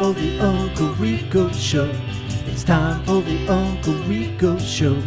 [0.00, 1.92] for the Uncle Rico Show.
[2.46, 4.98] It's time for the Uncle Rico Show.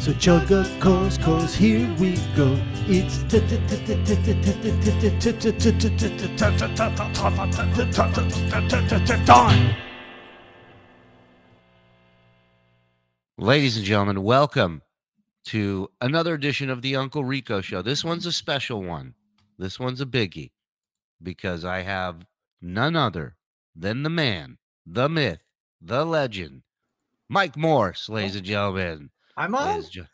[0.00, 2.58] So chug a course, course, here we go.
[2.88, 3.22] It's.
[13.38, 14.82] Ladies and gentlemen, welcome
[15.44, 17.82] to another edition of the Uncle Rico Show.
[17.82, 19.14] This one's a special one.
[19.60, 20.50] This one's a biggie
[21.22, 22.26] because I have
[22.60, 23.36] none other
[23.76, 25.40] than the man, the myth,
[25.80, 26.62] the legend,
[27.28, 29.10] Mike Morse, ladies and gentlemen.
[29.36, 29.82] I'm on.
[29.90, 30.04] jo-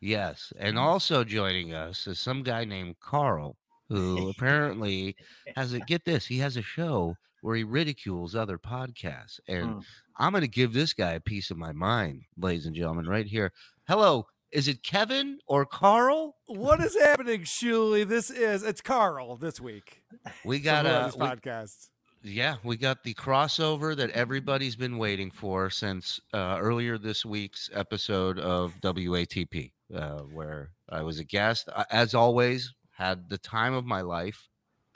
[0.00, 0.52] yes.
[0.58, 3.56] And also joining us is some guy named Karl
[3.88, 5.16] who apparently
[5.56, 9.40] has a get this, he has a show where he ridicules other podcasts.
[9.48, 9.84] And Mm.
[10.18, 13.26] I'm going to give this guy a piece of my mind, ladies and gentlemen, right
[13.26, 13.52] here.
[13.88, 16.36] Hello, is it Kevin or Karl?
[16.46, 18.06] What is happening, Shuli?
[18.06, 20.02] This is it's Karl this week.
[20.44, 21.88] We got a podcast.
[22.22, 27.70] Yeah, we got the crossover that everybody's been waiting for since uh, earlier this week's
[27.72, 31.70] episode of WATP, uh, where I was a guest.
[31.90, 34.48] As always, had the time of my life.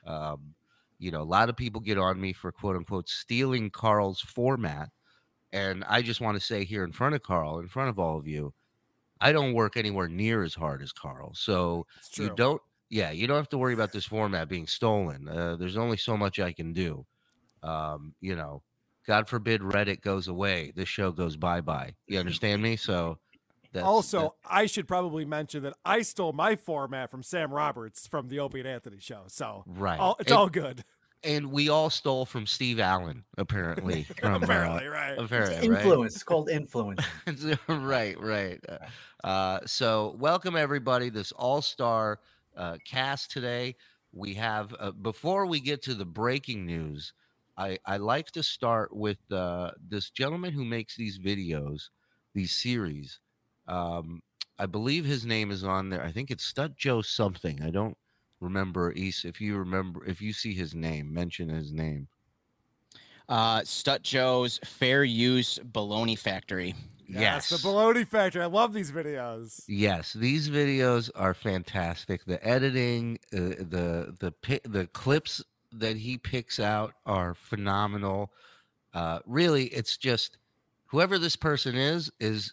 [0.06, 0.54] Um,
[0.98, 4.90] you know, a lot of people get on me for quote unquote stealing Karl's format.
[5.50, 8.18] And I just want to say here in front of Karl, in front of all
[8.18, 8.52] of you,
[9.20, 11.32] I don't work anywhere near as hard as Karl.
[11.34, 11.86] So
[12.18, 15.78] you don't yeah you don't have to worry about this format being stolen uh, there's
[15.78, 17.04] only so much i can do
[17.64, 18.62] um you know
[19.06, 23.18] god forbid reddit goes away this show goes bye-bye you understand me so
[23.72, 28.06] that's also, that- I should probably mention that I stole my format from Sam Roberts
[28.06, 29.22] from the Opie and Anthony show.
[29.26, 30.84] So right all, it's and, all good.
[31.24, 35.18] and we all stole from steve allen apparently from uh, Apparently, right.
[35.18, 35.80] apparently, right?
[35.82, 36.14] influence.
[36.14, 37.00] It's called influence.
[37.68, 38.60] right, right.
[38.68, 38.78] Uh,
[39.24, 41.08] Uh, so, welcome everybody.
[41.10, 42.20] This all-star
[42.56, 43.74] uh, cast today.
[44.12, 47.12] We have uh, before we get to the breaking news.
[47.56, 51.88] I I like to start with uh, this gentleman who makes these videos,
[52.34, 53.20] these series.
[53.66, 54.22] Um,
[54.58, 56.02] I believe his name is on there.
[56.02, 57.62] I think it's Stud Joe something.
[57.62, 57.96] I don't
[58.40, 58.92] remember.
[58.92, 62.08] East, if you remember, if you see his name, mention his name.
[63.28, 66.74] Uh, Stut Joe's Fair Use Baloney Factory.
[67.06, 68.42] Yes, the Baloney Factory.
[68.42, 69.62] I love these videos.
[69.68, 72.24] Yes, these videos are fantastic.
[72.24, 75.42] The editing, uh, the the the clips
[75.78, 78.32] that he picks out are phenomenal.
[78.92, 80.38] Uh, really, it's just
[80.86, 82.52] whoever this person is is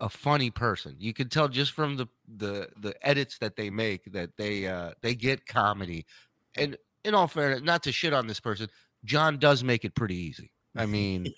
[0.00, 0.96] a funny person.
[0.98, 4.92] You can tell just from the the the edits that they make that they uh,
[5.02, 6.06] they get comedy.
[6.56, 8.68] And in all fairness, not to shit on this person,
[9.04, 10.52] John does make it pretty easy.
[10.76, 11.32] I mean,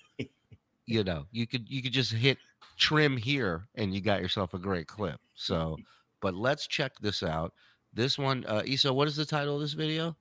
[0.85, 2.37] you know, you could you could just hit
[2.77, 5.19] trim here and you got yourself a great clip.
[5.35, 5.77] So,
[6.21, 7.53] but let's check this out.
[7.93, 10.15] This one, uh, Isa, what is the title of this video?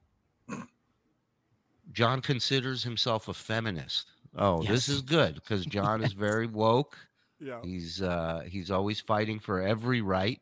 [1.90, 4.08] John considers himself a feminist.
[4.36, 6.96] Oh, this is good because John is very woke.
[7.40, 7.60] Yeah.
[7.62, 10.40] He's uh he's always fighting for every right.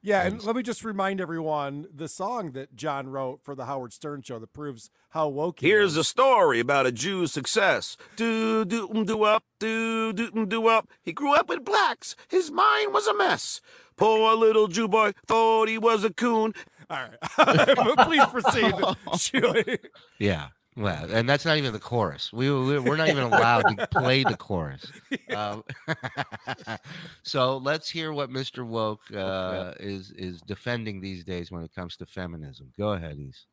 [0.00, 3.66] Yeah, and And- let me just remind everyone the song that John wrote for the
[3.66, 5.70] Howard Stern show that proves how woke he is.
[5.70, 5.96] Here's is.
[5.98, 7.96] a story about a Jew's success.
[8.16, 10.88] Do do um, do up, do do um, do up.
[11.02, 12.16] He grew up with blacks.
[12.28, 13.60] His mind was a mess.
[13.96, 16.54] Poor little Jew boy thought he was a coon.
[16.88, 16.96] All
[17.36, 17.96] right.
[18.06, 18.72] Please proceed.
[19.18, 19.78] Shuli.
[20.18, 20.48] Yeah.
[20.78, 22.32] Well, and that's not even the chorus.
[22.32, 24.86] We, we we're not even allowed to play the chorus.
[25.34, 25.64] Um,
[27.24, 28.64] so let's hear what Mr.
[28.64, 32.72] Woke uh, is is defending these days when it comes to feminism.
[32.78, 33.46] Go ahead, Ease.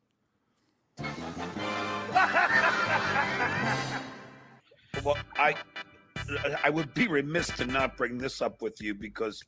[5.02, 5.56] Well, I
[6.62, 9.42] I would be remiss to not bring this up with you because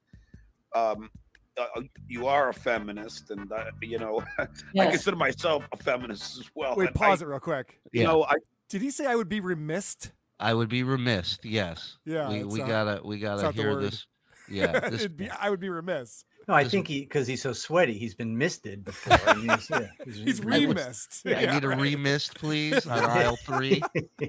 [0.75, 1.11] um,
[1.59, 6.51] uh, you are a feminist, and uh, you know I consider myself a feminist as
[6.55, 6.77] well.
[6.77, 7.81] Wait, pause I, it real quick.
[7.93, 8.07] You Yeah.
[8.09, 8.35] know, I
[8.69, 9.97] Did he say I would be remiss?
[10.41, 11.39] I would be remiss.
[11.43, 11.99] Yes.
[12.05, 14.07] Yeah, We, we not- gotta we gotta hear this.
[14.49, 14.81] Yeah.
[14.91, 16.25] This, It'd be, I would be remiss.
[16.47, 19.19] No, I think he because he's so sweaty, he's been misted before.
[19.27, 21.23] I mean, he's, yeah, He's really- remissed.
[21.27, 21.79] I need a right.
[21.79, 23.83] remist, please, on aisle three.
[23.93, 24.29] All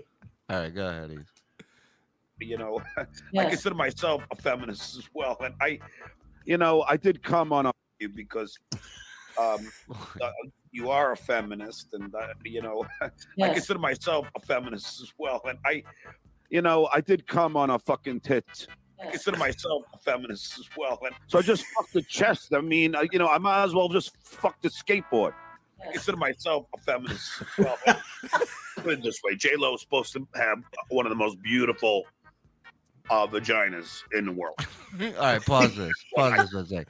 [0.50, 1.26] right, go ahead, Ease.
[2.42, 5.80] you know I consider myself a feminist as well, and I,
[6.50, 8.58] you know, I did come on you because
[9.40, 9.72] um,
[10.22, 10.32] uh,
[10.72, 15.42] you are a feminist, and uh, you know I consider myself a feminist as well,
[15.48, 15.84] and I,
[16.50, 18.68] you know, I did come on a fucking tit.
[19.00, 22.52] I consider myself a feminist as well, and so I just fucked the chest.
[22.52, 25.34] I mean, I, you know, I might as well just fuck the skateboard.
[25.88, 27.78] I consider myself a feminist as well.
[28.78, 32.06] Put it this way: J Lo is supposed to have one of the most beautiful
[33.10, 34.56] uh, vaginas in the world.
[35.02, 35.92] All right, pause this.
[36.16, 36.88] Pause this one sec.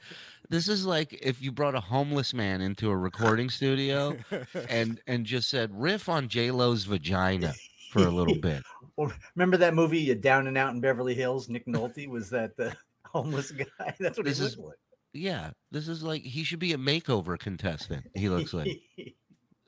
[0.48, 4.16] This is like if you brought a homeless man into a recording studio
[4.68, 7.54] and and just said riff on J Lo's vagina
[7.92, 8.62] for a little bit.
[8.96, 11.48] Well, remember that movie uh, Down and Out in Beverly Hills?
[11.48, 12.74] Nick Nolte was that the
[13.06, 13.94] homeless guy.
[14.00, 14.78] That's what This he is- looked
[15.12, 18.06] Yeah, this is like he should be a makeover contestant.
[18.14, 18.66] He looks like
[18.98, 19.14] like.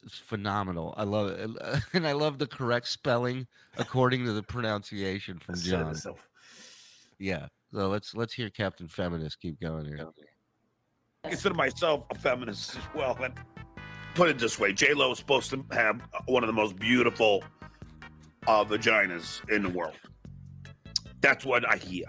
[0.04, 0.94] it's phenomenal.
[0.96, 1.49] I love it,
[1.93, 3.46] and I love the correct spelling
[3.78, 5.94] according to the pronunciation from So- John.
[5.94, 6.16] so-
[7.19, 7.47] Yeah.
[7.73, 10.06] So let's let's hear Captain Feminist keep going here.
[11.25, 13.17] I consider myself a feminist as well.
[13.23, 13.35] And
[14.14, 17.43] put it this way, J Lo is supposed to have one of the most beautiful
[18.47, 19.94] uh, vaginas in the world.
[21.20, 22.06] That's what I hear,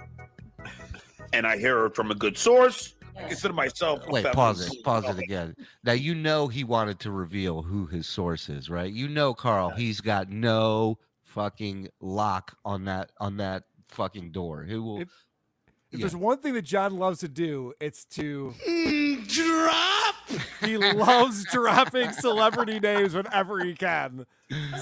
[1.31, 2.95] and I hear it from a good source.
[3.15, 4.05] I consider myself.
[4.07, 4.83] A Wait, pause it.
[4.83, 5.55] Pause it again.
[5.83, 8.91] Now you know he wanted to reveal who his source is, right?
[8.91, 14.63] You know, Karl, he's got no fucking lock on that on that fucking door.
[14.63, 15.09] Who will If-
[15.91, 16.05] If Yeah.
[16.05, 18.53] there's one thing that John loves to do, it's to
[19.27, 20.15] drop?
[20.61, 24.25] he loves dropping celebrity names whenever he can.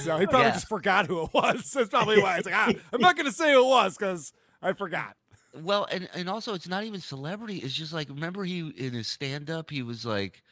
[0.04, 0.52] So he probably Yeah.
[0.54, 1.72] just forgot who it was.
[1.72, 4.32] That's probably why he's like, ah, I'm not going to say who it was because
[4.62, 5.18] I forgot.
[5.54, 7.58] Well, and and also it's not even celebrity.
[7.58, 10.44] It's just like remember he in his stand up he was like,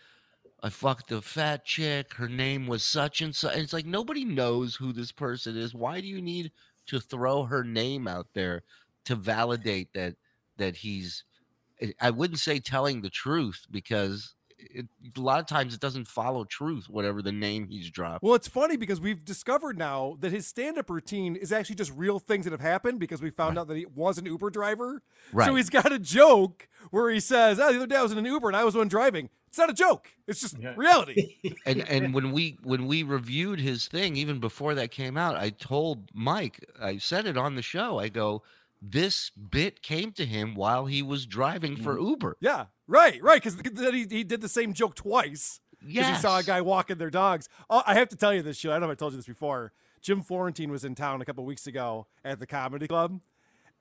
[0.61, 2.15] I fucked a fat chick.
[2.15, 3.53] Her name was such and such.
[3.53, 5.73] And it's like nobody knows who this person is.
[5.73, 6.51] Why do you need
[6.89, 8.63] to throw her name out there
[9.05, 10.15] to validate that
[10.57, 11.23] that he's?
[11.81, 16.09] I- I wouldn't say telling the truth because it, a lot of times it doesn't
[16.09, 16.89] follow truth.
[16.89, 18.21] Whatever the name he's dropped.
[18.23, 22.19] Well, it's funny because we've discovered now that his stand-up routine is actually just real
[22.19, 23.61] things that have happened because we found Right.
[23.61, 25.01] out that he was an Uber driver.
[25.31, 25.45] Right.
[25.45, 28.17] So he's got a joke where he says, "Oh, the other day I was in
[28.17, 30.07] an Uber and I was the one driving." It's not a joke.
[30.27, 30.73] It's just Yeah.
[30.77, 31.35] reality.
[31.65, 35.49] and and when we when we reviewed his thing even before that came out i
[35.49, 38.41] told mike i said it on the show i go
[38.81, 42.07] this bit came to him while he was driving for Mm-hmm.
[42.09, 43.41] uber yeah, right, right.
[43.43, 43.59] Because
[43.93, 45.59] he, he did the same joke twice.
[45.79, 46.15] because yes.
[46.17, 47.49] he saw a guy walking their dogs.
[47.69, 48.69] Oh, I have to tell you this, show.
[48.69, 49.73] I don't know if I told you this before.
[50.01, 53.19] Jim Florentine was in town a couple weeks ago at the comedy club.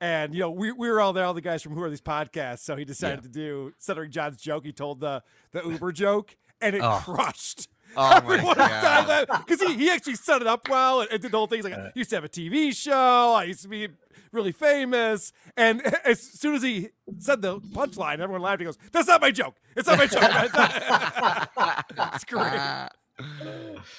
[0.01, 2.01] And you know, we, we were all there, all the guys from Who Are These
[2.01, 2.59] Podcasts.
[2.59, 4.65] So he decided to do Cedric John's joke.
[4.65, 7.01] He told the the Uber joke, and it Oh.
[7.03, 7.67] crushed.
[7.97, 11.31] oh my Everyone god because he, he actually set it up well and, and did
[11.31, 11.57] the whole thing.
[11.57, 13.33] He's like, I used to have a TV show.
[13.35, 13.87] I used to be
[14.31, 15.33] really famous.
[15.57, 18.59] And as soon as he said the punchline, everyone laughed.
[18.61, 19.55] He goes, "That's not my joke.
[19.75, 22.89] It's not my joke." it's great.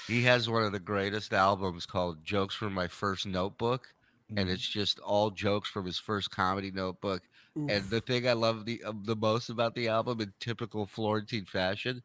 [0.07, 3.89] he has one of the greatest albums called jokes from my first notebook
[4.37, 4.51] and Mm-hmm.
[4.51, 7.23] it's just all jokes from his first comedy notebook
[7.69, 11.45] and the thing i love the uh, the most about the album in typical florentine
[11.45, 12.03] fashion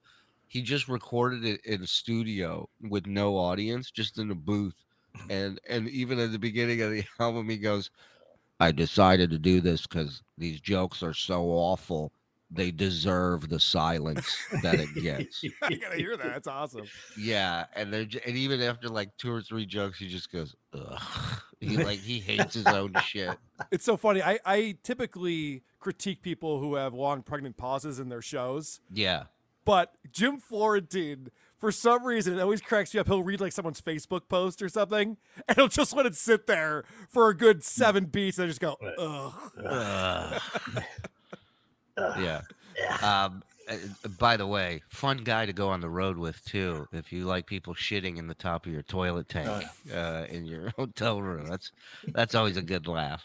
[0.48, 4.76] he just recorded it in a studio with no audience just in a booth
[5.30, 7.90] and and even at the beginning of the album he goes
[8.60, 12.12] i decided to do this because these jokes are so awful
[12.56, 16.26] they deserve the silence that it gets I gotta hear that.
[16.26, 16.86] That's awesome.
[17.18, 21.02] yeah, and then and even after like two or three jokes, he just goes, Ugh.
[21.62, 23.38] He like he hates his own shit.
[23.72, 24.22] It's so funny.
[24.22, 29.24] I, I typically critique people who have long pregnant pauses in their shows, Yeah,
[29.64, 33.08] but Jim Florentine, for some reason, it always cracks me up.
[33.08, 35.16] He'll read like someone's Facebook post or something,
[35.48, 37.64] and he'll just let it sit there for a good mm.
[37.64, 38.76] seven beats, and I just go,
[39.64, 40.42] ugh.
[41.98, 42.22] Ugh.
[42.22, 42.42] yeah.
[43.02, 43.44] Um.
[43.70, 43.76] uh,
[44.20, 46.88] By the way, fun guy to go on the road with too.
[46.92, 50.70] If you like people shitting in the top of your toilet tank uh, in your
[50.78, 51.72] hotel room, that's
[52.10, 53.24] that's always a good laugh.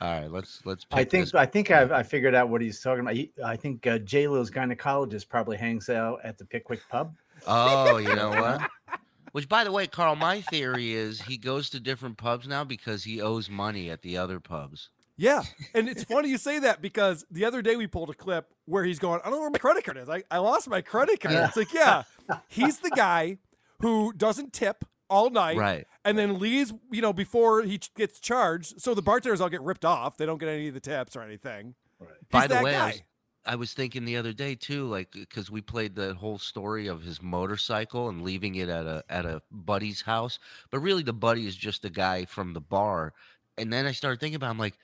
[0.00, 0.84] All right, let's let's.
[0.92, 3.14] I think this- I think I've, I figured out what he's talking about.
[3.14, 7.14] He, I think uh, J Lo's gynecologist probably hangs out at the Pickwick pub.
[7.46, 8.60] Oh, you know what?
[9.32, 13.04] Which, by the way, Karl, my theory is he goes to different pubs now because
[13.04, 14.88] he owes money at the other pubs.
[15.18, 15.42] Yeah.
[15.74, 18.84] And it's funny you say that because the other day we pulled a clip where
[18.84, 20.08] he's going, I don't know where my credit card is.
[20.08, 21.34] I, I lost my credit card.
[21.34, 22.02] It's like, yeah,
[22.48, 23.38] he's the guy
[23.80, 25.86] who doesn't tip all night Right.
[26.04, 28.80] and then leaves, you know, before he ch- gets charged.
[28.80, 30.16] So the bartenders all get ripped off.
[30.16, 31.74] They don't get any of the tips or anything.
[32.00, 33.02] He's By the that way, I was,
[33.46, 37.02] I was thinking the other day too, like because we played the whole story of
[37.02, 40.38] his motorcycle and leaving it at a at a buddy's house,
[40.70, 43.14] but really the buddy is just the guy from the bar.
[43.56, 44.76] And then I started thinking about, I'm like,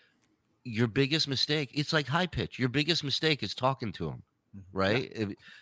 [0.65, 1.71] your biggest mistake.
[1.75, 2.59] It's like high pitch.
[2.59, 4.23] Your biggest mistake is talking to him,
[4.73, 5.13] right?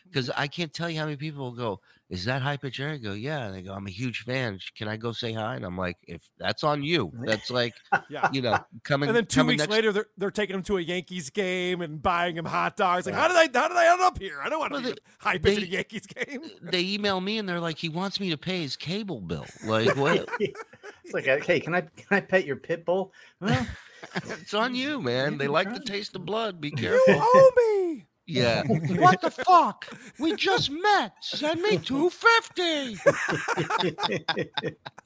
[0.04, 1.80] Because I can't tell you how many people will go,
[2.10, 3.46] "Is that high pitch Eric?" Go, yeah.
[3.46, 4.58] And they go, "I'm a huge fan.
[4.76, 7.74] Can I go say hi?" And I'm like, "If that's on you, that's like,
[8.08, 8.28] Yeah.
[8.32, 10.80] you know, coming." And then two weeks next later, they're, they're taking him to a
[10.80, 13.06] Yankees game and buying him hot dogs.
[13.06, 14.40] Like, how did I how did I end up here?
[14.44, 16.42] I don't want to Well, be high pitch at a Yankees game.
[16.60, 19.46] they email me and they're like, he wants me to pay his cable bill.
[19.64, 20.28] Like, what?
[20.40, 23.12] It's like, uh, hey, can I can I pet your pit bull?
[23.40, 23.66] Well,
[24.40, 25.38] it's on you, man.
[25.38, 26.60] They like the taste of blood.
[26.60, 27.00] Be careful.
[27.06, 27.30] You careful.
[27.34, 28.06] owe me.
[28.26, 28.62] Yeah.
[28.68, 29.86] what the fuck?
[30.20, 31.14] We just met.
[31.20, 32.96] Send me 250.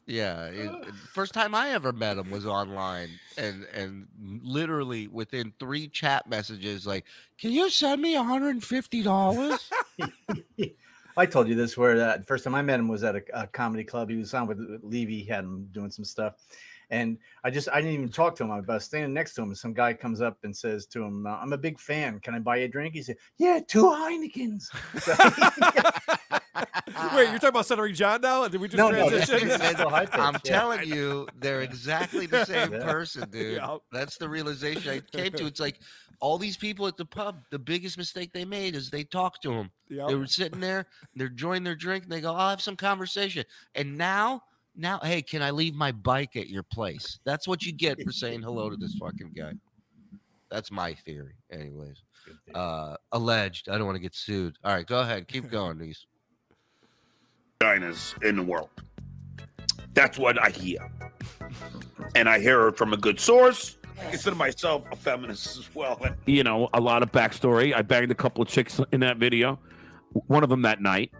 [0.06, 0.46] Yeah.
[0.48, 3.08] it- it- first time I ever met him was online
[3.38, 4.06] and and
[4.42, 7.06] literally within three chat messages like,
[7.38, 9.70] "Can you send me $150?"
[11.16, 13.22] I told you this where uh, that first time I met him was at a,
[13.32, 14.10] a comedy club.
[14.10, 16.34] He was on with Levy, had him doing some stuff.
[16.91, 18.50] And I just I didn't even talk to him.
[18.50, 21.26] I was standing next to him, and some guy comes up and says to him,
[21.26, 22.21] uh, "I'm a big fan.
[22.21, 24.69] Can I buy you a drink?" He said, "Yeah, two Heinekens."
[27.14, 28.47] Wait, you're talking about Stuttering John now?
[28.49, 29.50] Did we just No, no, this transition?
[29.50, 30.38] is Mental High I'm yeah.
[30.45, 32.85] telling you, they're exactly the same Yeah.
[32.85, 33.57] person, dude.
[33.57, 33.81] Yep.
[33.93, 35.47] That's the realization I came to.
[35.47, 35.81] It's like
[36.21, 39.53] all these people at the pub, the biggest mistake they made is they talked to
[39.53, 39.71] him.
[39.88, 40.09] Yep.
[40.09, 40.87] They were sitting there,
[41.17, 43.45] they're enjoying their drink, and they go, I'll have some conversation.
[43.75, 44.43] And now,
[44.76, 47.19] now, hey, can I leave my bike at your place?
[47.25, 49.52] That's what you get for saying hello to this fucking guy.
[50.50, 52.02] That's my theory, anyways.
[52.54, 53.69] Uh alleged.
[53.69, 54.57] I don't want to get sued.
[54.64, 55.28] All right, go ahead.
[55.28, 56.07] Keep going, these.
[57.61, 58.71] vaginas in the world.
[59.93, 60.78] That's what I hear.
[62.14, 63.76] And I hear it from a good source.
[64.00, 66.00] I consider myself a feminist as well.
[66.26, 67.75] You know, a lot of backstory.
[67.75, 69.59] I banged a couple of chicks in that video.
[70.26, 71.12] One of them that night.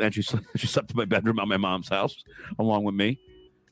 [0.00, 2.22] And she, slept- she slept in my bedroom at my mom's house
[2.58, 3.18] along with me.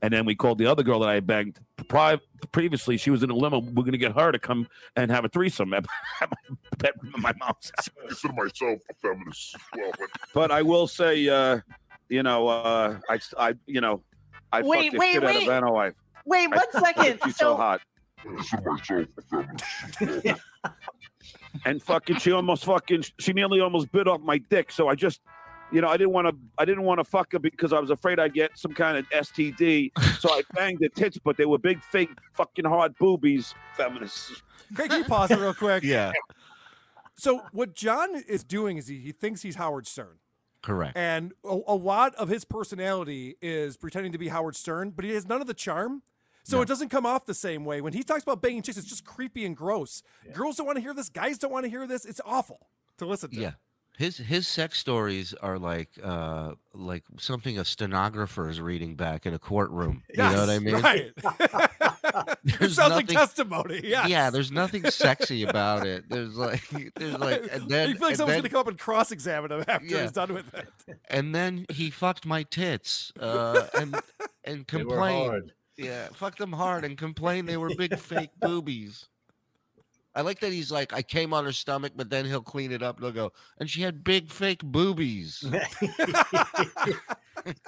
[0.05, 2.19] And then we called the other girl that I had banged pri-
[2.51, 2.97] previously.
[2.97, 3.61] She was in a limo.
[3.61, 5.87] We're going to get her to come and have a threesome at,
[6.21, 6.37] at my
[6.77, 7.89] bedroom at my mom's house.
[8.05, 11.61] I consider myself a feminist as well, but But I will say, uh,
[12.09, 14.03] you know, uh, I, I, you know,
[14.51, 15.43] I Wait, fucked the wait, shit out wait.
[15.43, 15.93] of Vanna White.
[16.27, 17.21] Wait, I- one second.
[17.25, 17.81] She's so So, hot.
[18.19, 19.23] I consider myself a
[20.03, 20.41] feminist.
[21.67, 24.73] And fucking, she almost fucking, she nearly almost bit off my dick.
[24.73, 25.21] So I just,
[25.73, 27.91] you know, I didn't want to, I didn't want to fuck her because I was
[27.91, 29.91] afraid I'd get some kind of STD.
[30.19, 33.55] So I banged the tits, but they were big, fake, fucking hard boobies.
[33.77, 34.43] Feminists.
[34.75, 35.83] Craig, can you pause it real quick?
[35.83, 36.13] Yeah.
[37.17, 40.19] So what John is doing is he, he thinks he's Howard Stern.
[40.63, 40.97] Correct.
[40.97, 45.13] And a, a lot of his personality is pretending to be Howard Stern, but he
[45.13, 46.03] has none of the charm.
[46.45, 46.63] So No.
[46.63, 47.81] it doesn't come off the same way.
[47.81, 50.03] When he talks about banging chicks, it's just creepy and gross.
[50.33, 51.09] Girls don't want to hear this.
[51.09, 52.05] Guys don't want to hear this.
[52.05, 53.37] It's awful to listen to.
[53.41, 53.53] Yeah.
[54.03, 59.33] His his sex stories are like uh like something a stenographer is reading back in
[59.33, 60.03] a courtroom.
[60.13, 60.75] You know what I mean?
[60.75, 61.13] Right.
[62.45, 63.81] it There's sounds like testimony.
[63.85, 64.09] Yes.
[64.09, 66.09] Yeah, there's nothing sexy about it.
[66.09, 66.63] There's like
[66.97, 69.13] there's like and then you feel like someone's then, going to come up and cross
[69.13, 70.03] examine him after Yeah.
[70.03, 70.69] he's done with it.
[71.09, 73.95] and then he fucked my tits uh and
[74.43, 75.53] and complained.
[75.77, 79.09] Yeah, fucked them hard and complained they were big fake boobies.
[80.15, 82.83] I like that he's like, I came on her stomach, but then he'll clean it
[82.83, 85.43] up and he'll go, and she had big fake boobies.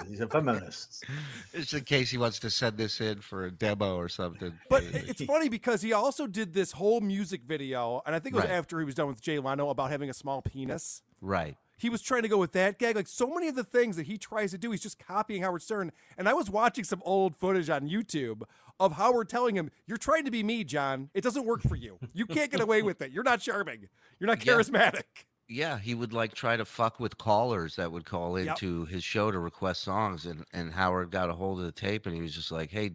[0.09, 1.05] He's a feminist.
[1.53, 4.53] Just in case he wants to send this in for a demo or something.
[4.71, 8.37] But it's funny because he also did this whole music video, and I think it
[8.37, 8.53] was Right.
[8.55, 11.03] after he was done with Jay Leno about having a small penis.
[11.21, 11.57] right.
[11.77, 12.95] He was trying to go with that gag.
[12.95, 15.61] Like so many of the things that he tries to do, he's just copying Howard
[15.61, 15.91] Stern.
[16.17, 18.43] And I was watching some old footage on YouTube
[18.81, 21.11] of Howard telling him, You're trying to be me, John.
[21.15, 21.99] It doesn't work for you.
[22.13, 23.11] You can't get away with it.
[23.13, 23.89] You're not charming.
[24.19, 25.03] You're not charismatic.
[25.49, 28.49] Yeah, he would like try to fuck with callers that would call Yep.
[28.49, 32.07] into his show to request songs, and and Howard got a hold of the tape,
[32.07, 32.93] and he was just like, "Hey,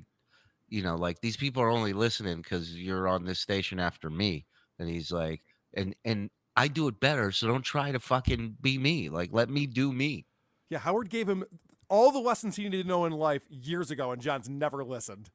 [0.68, 4.46] you know, like these people are only listening because you're on this station after me,"
[4.80, 5.44] and he's like,
[5.76, 9.10] "And and I do it better, so don't try to fucking be me.
[9.10, 10.26] Like, let me do me."
[10.72, 11.44] Yeah, Howard gave him
[11.88, 15.30] all the lessons he needed to know in life years ago, and John's never listened.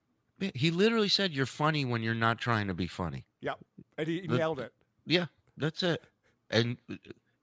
[0.44, 3.58] Yeah, He literally said, "You're funny when you're not trying to be funny." Yep.
[3.98, 4.72] And he The- nailed it.
[5.06, 6.02] Yeah, that's it.
[6.50, 6.94] And uh,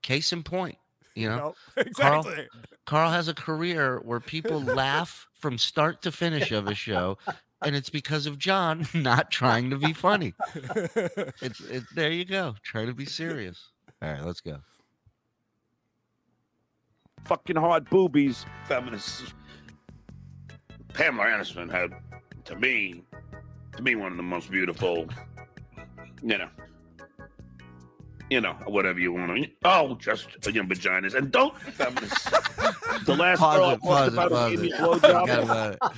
[0.02, 0.76] case in point,
[1.14, 1.86] you know, Nope.
[1.96, 2.48] Karl- exactly.
[2.86, 7.18] Karl has a career where people laugh from start to finish of a show,
[7.64, 10.34] and it's because of John not trying to be funny.
[11.40, 13.68] It's it, there you go, trying to be serious.
[14.00, 14.58] All right, let's go.
[17.24, 18.44] Fucking hard boobies.
[18.66, 19.32] Feminists.
[20.92, 21.92] Pamela Anderson had,
[22.44, 23.02] to me,
[23.76, 25.08] to me, one of the most beautiful,
[26.22, 26.48] you know,
[28.30, 29.50] you know, whatever you want to.
[29.64, 31.14] Oh, just your vaginas.
[31.14, 31.54] And don't,
[33.04, 35.92] the last girl I Pause it, talked pause it, gave me a blowjob.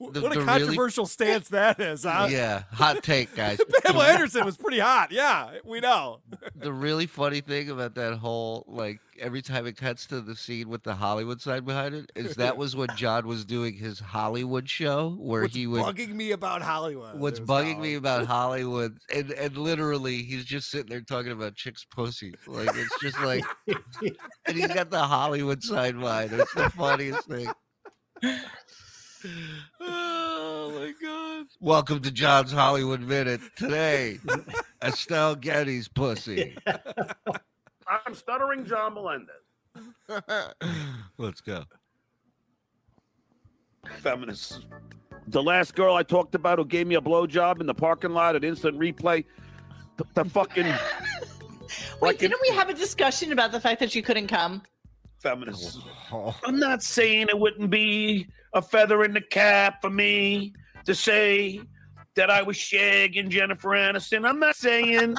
[0.00, 0.12] Forget about it.
[0.14, 2.28] The- what a the really- controversial stance that is, huh?
[2.30, 3.58] Yeah, hot take, guys.
[3.84, 5.12] Pamela Anderson was pretty hot.
[5.12, 6.20] Yeah, we know.
[6.56, 10.68] the really funny thing about that whole like every time it cuts to the scene
[10.70, 14.66] with the Hollywood sign behind it is that was when John was doing his Hollywood
[14.68, 17.18] show where What's he was bugging me about Hollywood?
[17.20, 17.82] what's bugging called.
[17.82, 22.70] me about Hollywood and and literally he's just sitting there talking about chicks pussy like
[22.74, 23.44] it's just like
[24.46, 26.32] and he's got the Hollywood sign behind.
[26.32, 27.52] it's the funniest thing
[29.80, 33.40] oh my god Welcome to John's Hollywood Minute.
[33.56, 34.18] Today,
[34.82, 36.56] Estelle Getty's pussy.
[38.06, 39.34] I'm stuttering John Melendez.
[41.18, 41.64] Let's go.
[43.98, 44.60] Feminists.
[45.28, 48.36] The last girl I talked about who gave me a blowjob in the parking lot
[48.36, 49.24] at instant replay.
[49.96, 54.02] The, the fucking Wait, Like didn't we have a discussion about the fact that you
[54.02, 54.62] couldn't come?
[55.18, 55.78] feminists.
[56.10, 60.52] Oh, I'm not saying it wouldn't be a feather in the cap for me
[60.84, 61.60] to say
[62.16, 64.28] that I was shagging Jennifer Aniston.
[64.28, 65.14] I'm not saying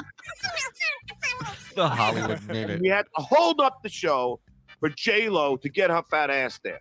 [1.74, 2.80] the Hollywood Minute.
[2.80, 4.40] we had to hold up the show
[4.80, 6.80] for J Lo to get her fat ass there.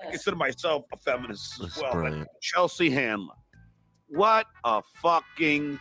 [0.00, 1.92] I consider myself a feminist as well.
[1.92, 2.28] brilliant.
[2.40, 3.34] Chelsea Handler,
[4.08, 5.78] what a fucking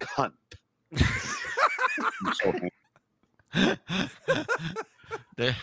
[0.00, 0.32] cunt!
[5.36, 5.56] there,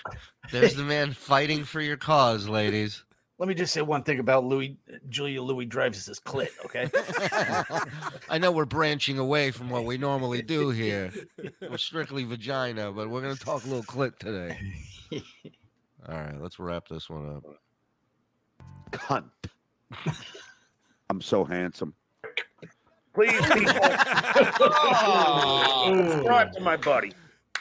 [0.51, 3.03] there's the man fighting for your cause, ladies.
[3.37, 4.77] Let me just say one thing about Louis
[5.09, 6.89] Julia Louis Dreyfus's clit, okay?
[8.29, 11.11] I know we're branching away from what we normally do here.
[11.61, 14.57] We're strictly vagina, but we're going to talk a little clit today.
[16.07, 17.43] All right, let's wrap this one up.
[18.91, 19.29] Cunt.
[21.09, 21.93] I'm so handsome.
[23.13, 23.73] Please, people,
[26.11, 27.11] subscribe to my buddy.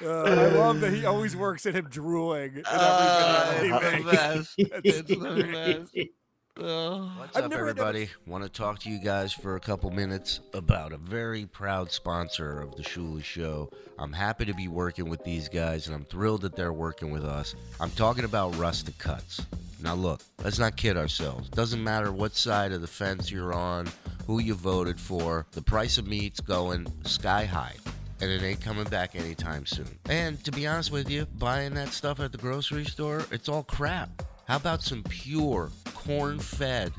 [0.03, 2.57] Uh, I love that he always works at him drooling.
[2.57, 5.07] In every Uh, video it's the best.
[5.07, 6.09] The best.
[6.57, 7.13] Oh.
[7.19, 8.11] What's I've up, never had that everybody?
[8.27, 12.61] Want to talk to you guys for a couple minutes about a very proud sponsor
[12.61, 13.71] of the Shuli Show.
[13.99, 17.25] I'm happy to be working with these guys, and I'm thrilled that they're working with
[17.25, 17.55] us.
[17.81, 19.45] I'm talking about Rustic Cuts.
[19.83, 21.49] Now, look, let's not kid ourselves.
[21.51, 23.89] Doesn't matter what side of the fence you're on,
[24.27, 27.75] who you voted for, the price of meat's going sky high.
[28.21, 29.99] And it ain't coming back anytime soon.
[30.09, 33.64] And to be honest with you, buying that stuff at the grocery store, it's all
[33.64, 34.23] crap.
[34.47, 36.92] How about some pure, corn fed,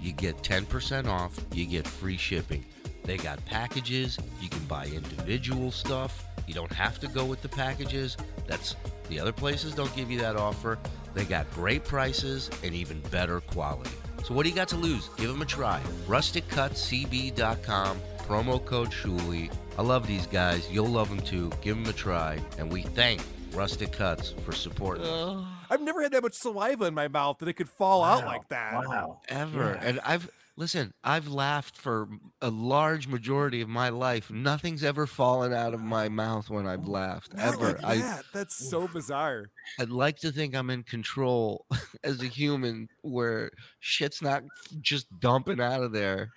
[0.02, 2.66] you get 10% off, you get free shipping.
[3.04, 6.26] They got packages, you can buy individual stuff.
[6.48, 8.18] You don't have to go with the packages.
[8.48, 8.76] That's
[9.10, 10.78] the other places don't give you that offer.
[11.14, 13.92] They got great prices and even better quality.
[14.24, 15.10] So what do you got to lose?
[15.18, 15.82] Give them a try.
[16.08, 19.52] RusticCutCB.com, promo code Shuli.
[19.78, 20.70] I love these guys.
[20.72, 21.52] You'll love them too.
[21.62, 22.40] Give them a try.
[22.60, 23.22] And we thank
[23.54, 25.46] Rustic Cuts for supporting us.
[25.70, 28.48] I've never had that much saliva in my mouth that it could fall out like
[28.50, 28.74] that.
[28.88, 29.20] Wow.
[29.30, 29.80] ever.
[29.82, 29.88] Yeah.
[29.88, 32.08] And I've listen, I've laughed for
[32.40, 34.30] a large majority of my life.
[34.30, 37.72] Nothing's ever fallen out of my mouth when I've laughed Not ever.
[37.82, 38.20] like I.
[38.32, 39.46] That's so bizarre.
[39.80, 41.66] I'd like to think I'm in control
[42.04, 44.44] as a human where shit's not
[44.82, 46.30] just dumping out of there.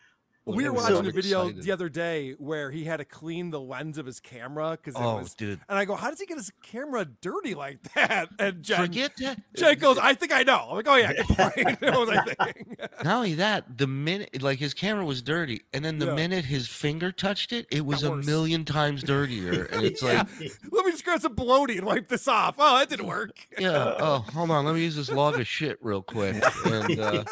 [0.48, 1.64] We were I'm so watching a video excited.
[1.64, 5.02] the other day where he had to clean the lens of his camera because it
[5.04, 5.34] Oh, was.
[5.34, 5.58] dude.
[5.68, 8.28] And I go, how does he get his camera dirty like that?
[8.38, 9.40] And Jen, Forget that.
[9.56, 10.66] Jen goes, I think I know.
[10.70, 11.80] I'm like, oh yeah, good point.
[11.82, 12.52] was I?
[13.02, 16.14] Not only that, the minute like his camera was dirty, and then the Yeah.
[16.14, 19.64] minute his finger touched it, it was a million times dirtier.
[19.72, 20.28] And it's like,
[20.70, 22.54] Let me just grab some bologna and wipe this off.
[22.58, 23.32] Oh, that didn't work.
[23.58, 26.40] yeah, oh, hold on, let me use this log of shit real quick.
[26.66, 27.24] And uh,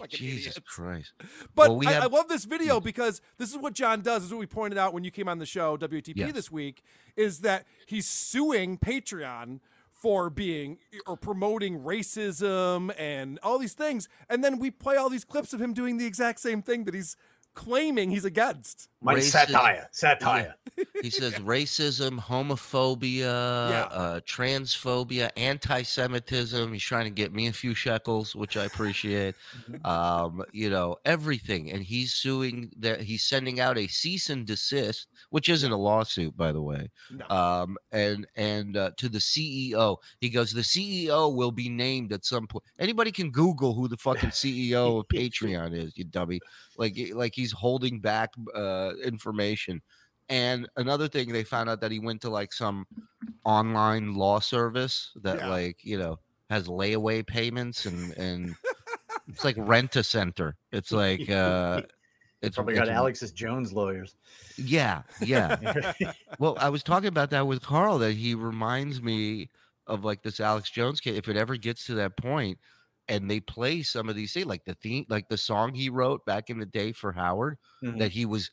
[0.00, 0.58] like, Jesus.
[0.66, 1.12] Christ.
[1.54, 2.84] But Well, we I, had- I love this video hmm.
[2.84, 4.22] because this is what John does.
[4.22, 6.32] This is what we pointed out when you came on the show, WTP Yes.
[6.32, 6.82] this week,
[7.16, 14.08] is that he's suing Patreon for being or promoting racism and all these things.
[14.28, 16.94] And then we play all these clips of him doing the exact same thing that
[16.94, 17.16] he's
[17.54, 18.88] claiming he's against.
[19.04, 19.30] My Racism.
[19.30, 20.54] satire, satire.
[21.02, 23.18] He says racism, homophobia,
[23.70, 23.88] Yeah.
[23.90, 26.72] uh, transphobia, anti-Semitism.
[26.72, 29.34] He's trying to get me a few shekels, which I appreciate.
[29.84, 32.70] um, you know everything, and he's suing.
[32.78, 36.88] That he's sending out a cease and desist, which isn't a lawsuit, by the way.
[37.10, 37.26] No.
[37.28, 42.24] Um, and and uh, to the CEO, he goes, the CEO will be named at
[42.24, 42.64] some point.
[42.78, 46.38] Anybody can Google who the fucking CEO of Patreon is, you dummy.
[46.78, 49.82] Like like he's holding back uh, information.
[50.28, 52.86] And another thing, they found out that he went to like some
[53.44, 55.48] online law service that Yeah.
[55.48, 56.18] like you know
[56.50, 58.54] has layaway payments and and
[59.28, 60.56] it's like rent a center.
[60.70, 61.82] It's like uh
[62.42, 64.14] it's Probably got it's- Alexis Jones lawyers.
[64.56, 65.82] Yeah, yeah.
[66.38, 69.50] well, I was talking about that with Karl that he reminds me
[69.86, 71.16] of like this Alex Jones kid.
[71.16, 72.58] If it ever gets to that point
[73.08, 76.24] and they play some of these things, like the theme, like the song he wrote
[76.24, 77.98] back in the day for Howard, Mhm.
[77.98, 78.50] that he was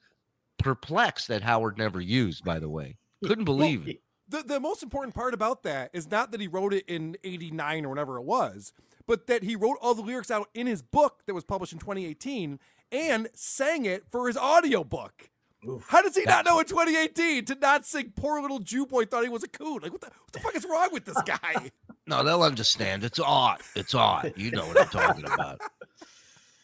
[0.57, 2.97] perplexed that Howard never used, by the way.
[3.23, 4.01] Couldn't believe it.
[4.27, 7.85] The, the most important part about that is not that he wrote it in 89
[7.85, 8.73] or whatever it was,
[9.07, 11.79] but that he wrote all the lyrics out in his book that was published in
[11.79, 12.59] 2018
[12.91, 15.29] and sang it for his audiobook.
[15.67, 15.83] Oof.
[15.87, 19.23] How does he not know in 2018 to not sing Poor Little Jew Boy thought
[19.23, 19.79] he was a coon?
[19.81, 21.71] Like, what the, what the fuck is wrong with this guy?
[22.09, 23.03] No, they'll understand.
[23.03, 23.61] It's art.
[23.75, 24.35] It's art.
[24.35, 25.61] You know what I'm talking about.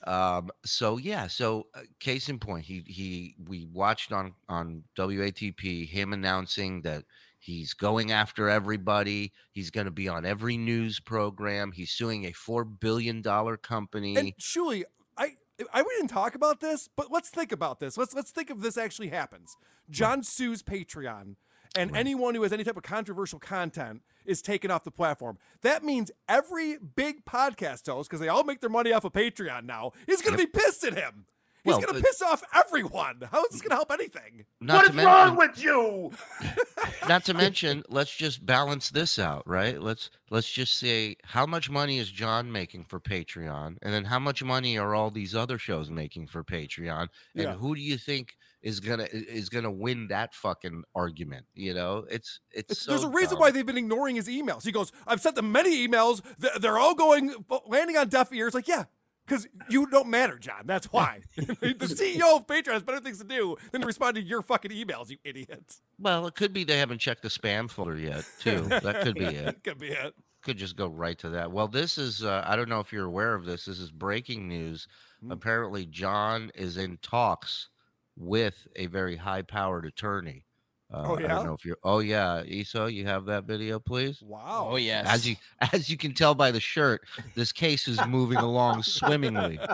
[0.08, 0.52] Um.
[0.64, 1.26] So yeah.
[1.26, 7.06] So uh, case in point, he he we watched on on WATP him announcing that
[7.40, 9.34] he's going after everybody.
[9.52, 11.72] He's going to be on every news program.
[11.72, 14.16] He's suing a four billion dollar company.
[14.16, 14.84] And Shuli,
[15.18, 15.32] I
[15.74, 17.98] I we didn't talk about this, but let's think about this.
[17.98, 19.58] Let's let's think if this actually happens.
[19.90, 21.36] John sues Patreon,
[21.76, 25.38] and anyone who has any type of controversial content is taken off the platform.
[25.62, 29.66] That means every big podcast host, because they all make their money off of Patreon
[29.66, 31.26] now, is going to be pissed at him.
[31.64, 33.22] He's Well, going to uh, piss off everyone.
[33.32, 34.46] How is this going to help anything?
[34.62, 36.12] not What to mention, wrong with you?
[37.10, 39.82] not to mention, let's just balance this out, right?
[39.82, 44.20] Let's let's just say how much money is John making for Patreon, and then how
[44.20, 47.56] much money are all these other shows making for Patreon, and Yeah.
[47.56, 51.45] who do you think is gonna is gonna win that fucking argument?
[51.54, 54.65] You know, it's it's, It's, so there's a reason why they've been ignoring his emails.
[54.65, 56.21] He goes, I've sent them many emails.
[56.60, 57.34] They're all going,
[57.67, 58.56] landing on deaf ears.
[58.56, 58.86] Like, yeah,
[59.25, 60.63] because you don't matter, John.
[60.65, 61.21] That's why.
[61.36, 64.71] the CEO of Patreon has better things to do than to respond to your fucking
[64.71, 65.84] emails, you idiots.
[65.99, 68.62] Well, it could be they haven't checked the spam folder yet, too.
[68.62, 69.63] that could be it.
[69.63, 70.15] could be it.
[70.41, 71.51] Could just go right to that.
[71.51, 73.65] Well, this is uh, I don't know if you're aware of this.
[73.65, 74.88] This is breaking news.
[75.23, 75.32] Mm.
[75.32, 77.69] Apparently, John is in talks
[78.17, 80.45] with a very high-powered attorney.
[80.93, 81.28] Uh, Oh, I yeah?
[81.30, 81.78] don't know if you're.
[81.84, 84.21] Oh yeah, Eso, you have that video, please.
[84.21, 84.69] Wow.
[84.71, 85.06] Oh yes.
[85.10, 85.36] As you
[85.73, 87.01] as you can tell by the shirt,
[87.34, 89.60] this case is moving along swimmingly.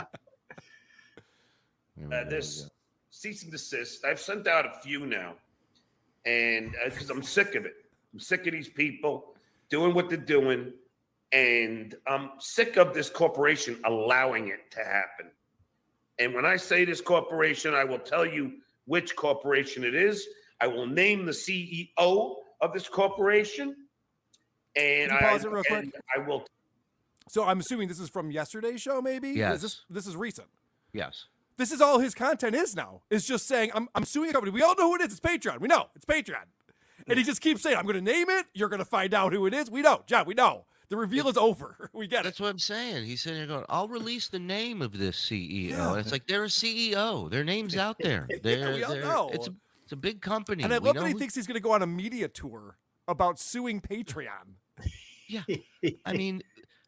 [2.12, 2.70] Uh, this we go.
[3.12, 4.06] cease and desist.
[4.06, 5.34] I've sent out a few now,
[6.26, 7.74] and because I'm sick of it,
[8.14, 9.36] I'm sick of these people
[9.70, 10.74] doing what they're doing,
[11.32, 15.28] and I'm sick of this corporation allowing it to happen.
[16.22, 18.54] And when I say this corporation, I will tell you
[18.86, 20.28] which corporation it is.
[20.62, 23.76] I will name the CEO of this corporation,
[24.76, 25.84] and Can you pause I, it real quick?
[25.84, 26.46] and I will
[27.28, 29.42] So I'm assuming this is from yesterday's show, maybe?
[29.42, 30.48] Is this, this is recent.
[30.94, 31.26] Yes.
[31.58, 33.02] This is all his content is now.
[33.10, 34.52] Is just saying, I'm, I'm suing a company.
[34.52, 35.14] We all know who it is.
[35.14, 35.60] It's Patreon.
[35.60, 35.88] We know.
[35.96, 36.46] It's Patreon.
[37.08, 38.46] And he just keeps saying, I'm going to name it.
[38.54, 39.72] You're going to find out who it is.
[39.72, 40.04] We know.
[40.06, 40.66] John, we know.
[40.92, 41.90] The reveal is over.
[41.94, 42.24] We get it.
[42.26, 43.06] That's what I'm saying.
[43.06, 45.92] He's sitting there going, "I'll release the name of this CEO." Yeah.
[45.92, 47.30] And it's like they're a CEO.
[47.32, 48.28] Their name's out there.
[48.44, 49.30] They're, we they're- know.
[49.34, 50.64] It's a, it's a big company.
[50.64, 52.78] And I We love that he thinks he's going to go on a media tour
[53.08, 54.56] about suing Patreon.
[55.30, 55.44] Yeah.
[56.06, 56.44] I mean,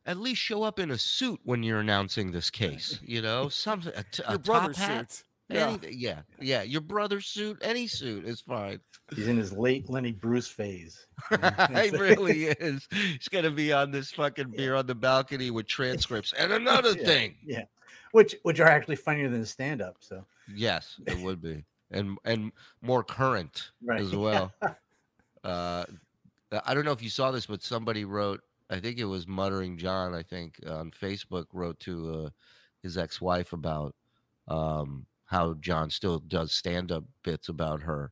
[0.05, 2.99] at least show up in a suit when you're announcing this case.
[3.01, 5.11] You know, something a, t- a Your top brother's hat.
[5.13, 5.23] suit.
[5.49, 5.67] Yeah.
[5.69, 6.63] anything- yeah, yeah.
[6.63, 8.79] Your brother's suit, any suit is fine.
[9.13, 11.05] He's in his late Lenny Bruce phase.
[11.29, 12.87] he really is.
[12.91, 16.33] He's gonna be on this fucking beer on the balcony with transcripts.
[16.33, 17.63] And another Yeah, thing, Yeah.
[18.13, 19.97] Which which are actually funnier than stand up.
[19.99, 22.51] So yes, it would be, and and
[22.81, 23.99] more current Right.
[24.01, 24.53] as well.
[25.43, 25.85] uh,
[26.65, 28.41] I don't know if you saw this, but somebody wrote.
[28.69, 30.13] I think it was muttering John.
[30.13, 32.29] I think on Facebook wrote to uh,
[32.81, 33.93] his ex-wife about
[34.47, 38.11] um, how John still does stand-up bits about her,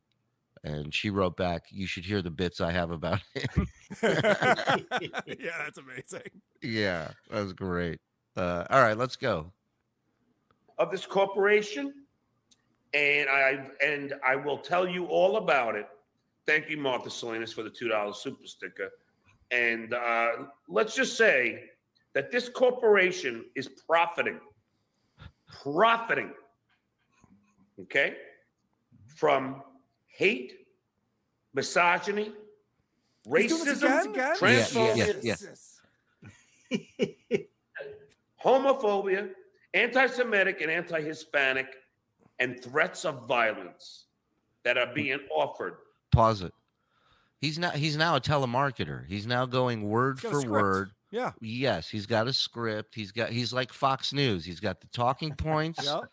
[0.64, 3.66] and she wrote back, "You should hear the bits I have about him."
[4.02, 6.30] yeah, that's amazing.
[6.62, 8.00] yeah, that was great.
[8.36, 9.52] Uh, all right, let's go.
[10.78, 11.92] of this corporation,
[12.94, 15.86] and I and I will tell you all about it.
[16.46, 18.90] Thank you, Martha Salinas, for the two dollars super sticker.
[19.50, 20.30] and uh,
[20.68, 21.64] let's just say
[22.14, 24.40] that this corporation is profiting,
[25.62, 26.32] profiting,
[27.82, 28.16] okay,
[29.06, 29.62] from
[30.06, 30.66] hate,
[31.54, 32.32] misogyny,
[33.36, 34.32] He's doing this racism, again?
[34.32, 34.36] Again?
[34.36, 35.34] transphobia, Yeah,
[36.70, 37.38] yeah.
[38.44, 39.30] homophobia,
[39.74, 41.66] anti-Semitic and anti-Hispanic,
[42.40, 44.06] and threats of violence
[44.64, 45.76] that are being offered.
[46.10, 46.52] Pause it.
[47.40, 47.74] He's not.
[47.74, 49.06] He's now a telemarketer.
[49.06, 50.90] He's now going word He's got a for word.
[51.10, 51.32] Yeah.
[51.40, 52.94] Yes, he's got a script.
[52.94, 53.30] He's got.
[53.30, 54.44] He's like Fox News.
[54.44, 56.04] He's got the talking points, Yep.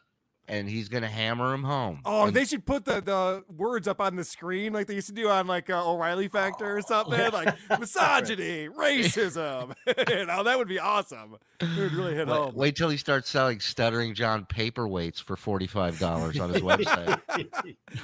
[0.50, 2.00] And he's gonna hammer him home.
[2.04, 5.08] Oh, And- they should put the, the words up on the screen like they used
[5.08, 9.74] to do on like uh, O'Reilly Factor or something, like misogyny, racism.
[10.10, 11.38] you know, that would be awesome.
[11.62, 12.56] It would really hit Wait, home.
[12.56, 17.20] wait till he starts selling stuttering John paperweights for forty five dollars on his website.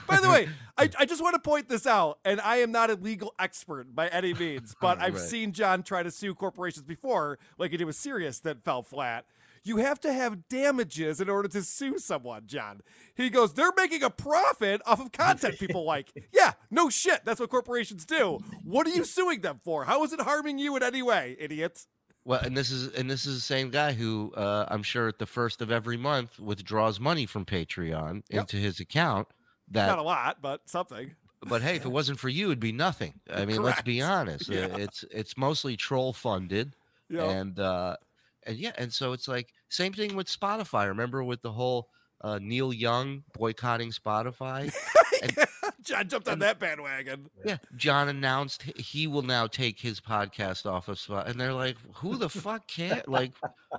[0.07, 2.89] By the way, I, I just want to point this out, and I am not
[2.89, 7.39] a legal expert by any means, but I've seen John try to sue corporations before,
[7.57, 9.25] like he did with Sirius that fell flat.
[9.65, 12.81] You have to have damages in order to sue someone, John.
[13.15, 16.11] He goes, they're making a profit off of content people like.
[16.31, 17.25] Yeah, no shit.
[17.25, 18.39] That's what corporations do.
[18.63, 19.85] What are you suing them for?
[19.85, 21.87] How is it harming you in any way, idiots?
[22.25, 25.19] Well, and this is and this is the same guy who uh, I'm sure at
[25.19, 28.41] the first of every month withdraws money from Patreon Yep.
[28.41, 29.27] into his account.
[29.71, 31.15] That Not a lot, but something.
[31.47, 33.13] but hey, if it wasn't for you, it'd be nothing.
[33.33, 34.49] I mean, let's be honest.
[34.49, 34.75] Yeah.
[34.77, 36.75] It's it's mostly troll funded,
[37.09, 37.29] know?
[37.29, 37.97] and uh,
[38.45, 40.87] and yeah, and so it's like same thing with Spotify.
[40.87, 41.89] Remember with the whole
[42.21, 44.73] uh, Neil Young boycotting Spotify?
[45.83, 47.27] John jumped on that bandwagon.
[47.45, 51.77] yeah, John announced he will now take his podcast off of Spotify, and they're like,
[51.97, 53.33] "Who the fuck can't?" Like,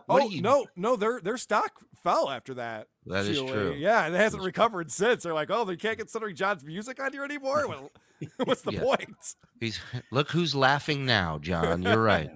[0.06, 2.88] what Oh you no, no, their their stock fell after that.
[3.06, 3.52] That is Sheila.
[3.52, 3.74] true.
[3.76, 5.22] Yeah, and it hasn't recovered since.
[5.24, 7.66] They're like, oh, they can't get Stuttering John's music on here anymore.
[7.68, 7.90] Well,
[8.44, 8.82] what's the Yeah.
[8.82, 9.34] point?
[9.60, 11.82] He's look who's laughing now, John.
[11.82, 12.30] You're right.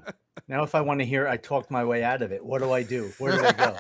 [0.48, 2.44] Now, if I want to hear, I talked my way out of it.
[2.44, 3.12] What do I do?
[3.18, 3.76] Where do I go?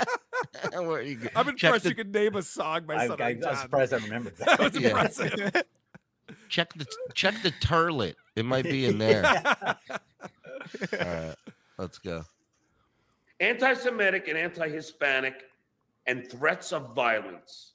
[0.82, 3.06] Where you go- I'm check impressed the, you could name a song by I, I,
[3.06, 3.56] Stuttering I'm John.
[3.56, 4.60] surprised I remembered That that.
[4.74, 4.88] was Yeah.
[4.88, 5.62] impressive.
[6.48, 8.14] check the check the turlet.
[8.36, 9.24] It might be in there.
[9.26, 9.74] All
[10.92, 11.34] right,
[11.78, 12.24] let's go.
[13.40, 15.44] anti-Semitic and anti-Hispanic,
[16.06, 17.72] and threats of violence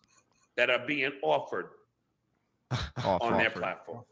[0.57, 1.69] that are being offered
[2.71, 3.59] Off, on their offer.
[3.59, 4.03] platform.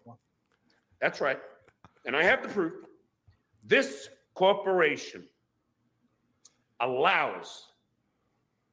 [1.00, 1.40] That's right.
[2.06, 2.74] And I have the proof.
[3.64, 5.28] This corporation
[6.80, 7.68] allows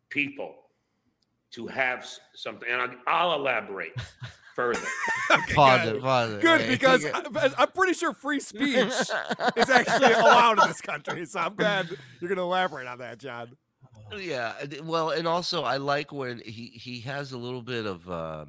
[0.08, 0.54] people
[1.52, 3.92] to have something, and I'll, I'll elaborate
[4.56, 4.80] further.
[5.30, 5.96] Okay, Pause good.
[5.96, 6.02] it.
[6.02, 6.40] Pause it.
[6.40, 8.76] Good Wait, because I, I'm pretty sure free speech
[9.56, 11.24] is actually allowed in this country.
[11.26, 11.88] So I'm glad
[12.20, 13.56] you're going to elaborate on that, John.
[14.16, 14.54] yeah.
[14.82, 18.44] Well, and also I like when he he has a little bit of uh,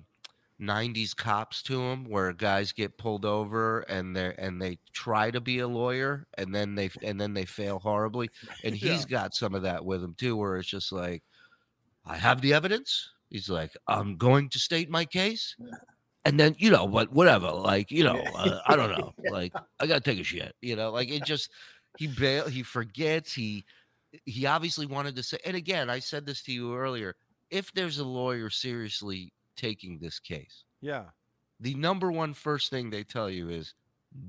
[0.61, 5.41] '90s cops to him, where guys get pulled over and they and they try to
[5.41, 8.29] be a lawyer, and then they and then they fail horribly.
[8.63, 8.77] And Yeah.
[8.77, 11.23] he's got some of that with him too, where it's just like,
[12.05, 13.09] I have the evidence.
[13.29, 15.55] He's like, I'm going to state my case.
[16.25, 19.87] And then, you know, but whatever, like, you know, uh, I don't know, like, I
[19.87, 21.51] gotta take a shit, you know, like it just,
[21.95, 23.65] he bail, he forgets, he,
[24.25, 27.15] he obviously wanted to say, and again, I said this to you earlier.
[27.51, 31.05] If there's a lawyer seriously taking this case, Yeah.
[31.59, 33.73] the number one first thing they tell you is,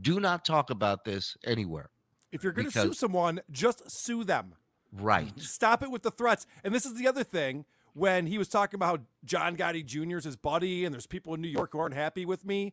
[0.00, 1.90] do not talk about this anywhere.
[2.30, 4.54] If you're going to sue someone, just sue them.
[4.92, 5.32] Right.
[5.40, 6.46] Stop it with the threats.
[6.62, 7.64] And this is the other thing
[7.94, 10.18] when he was talking about how John Gotti Jr.
[10.18, 12.72] is his buddy and there's people in New York who aren't happy with me.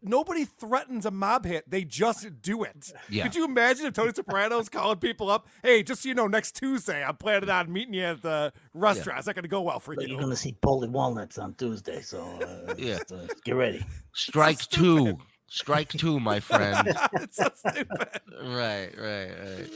[0.00, 1.68] Nobody threatens a mob hit.
[1.68, 2.92] They just do it.
[3.10, 3.24] Yeah.
[3.24, 5.48] Could you imagine if Tony Soprano's calling people up?
[5.62, 9.18] Hey, just so you know, next Tuesday, I'm planning on meeting you at the restaurant.
[9.18, 12.00] It's not going to go well for But you're gonna see Paulie Walnuts on Tuesday,
[12.00, 12.98] so uh, Yeah.
[12.98, 13.84] just, uh, get ready.
[14.14, 15.18] Strike two.
[15.48, 16.94] Strike two, my friend.
[17.14, 18.20] it's so stupid.
[18.44, 19.70] right, right, right.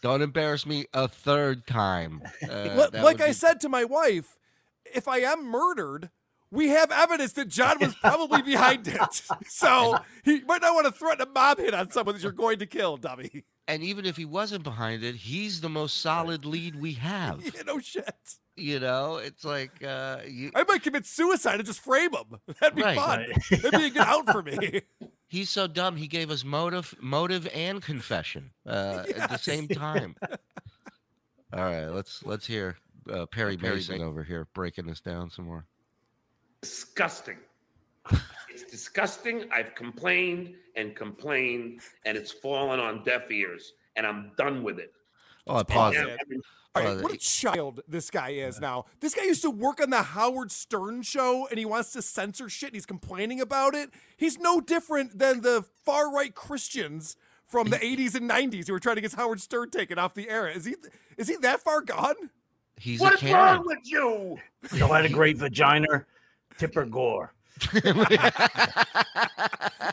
[0.00, 2.22] Don't embarrass me a third time.
[2.42, 4.38] Uh, Li- that like would I said to my wife,
[4.92, 6.10] if I am murdered,
[6.52, 9.22] we have evidence that John was probably behind it.
[9.48, 12.58] So he might not want to threaten a mob hit on someone that you're going
[12.60, 13.44] to kill, dummy.
[13.66, 17.42] and even if he wasn't behind it, he's the most solid lead we have.
[17.54, 18.14] Yeah, no shit.
[18.54, 22.38] You know, it's like uh, you, I might commit suicide and just frame him.
[22.60, 22.96] That'd be Right.
[22.98, 23.26] fun.
[23.50, 24.82] That'd be a good out for me.
[25.26, 25.96] he's so dumb.
[25.96, 30.16] He gave us motive, motive, and confession uh, at the same time.
[31.54, 32.76] All right, let's let's hear
[33.10, 34.06] uh, Perry Perry Mason Mason.
[34.06, 35.66] over here breaking this down some more.
[36.62, 37.36] Disgusting.
[38.48, 39.44] It's disgusting.
[39.52, 44.92] I've complained and complained, and it's fallen on deaf ears, and I'm done with it.
[45.46, 46.18] Oh, I And paused now it.
[46.20, 46.40] every-
[46.74, 48.86] All Well, right, what a child this guy is now.
[49.00, 52.48] This guy used to work on the Howard Stern show and he wants to censor
[52.48, 53.90] shit and he's complaining about it.
[54.16, 58.80] He's no different than the far right Christians from the 80s and 90s who were
[58.80, 60.48] trying to get Howard Stern taken off the air.
[60.48, 60.76] Is he
[61.18, 62.14] is he that far gone?
[62.78, 64.38] He's What's wrong with you?
[64.72, 66.06] You had a great vagina.
[66.58, 67.32] Tipper Gore.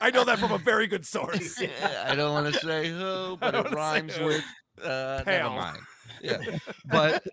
[0.01, 1.61] I know that from a very good source.
[2.05, 4.43] I don't want to say who, but it rhymes say with
[4.83, 5.77] uh, never mind.
[6.21, 6.37] Yeah,
[6.85, 7.23] but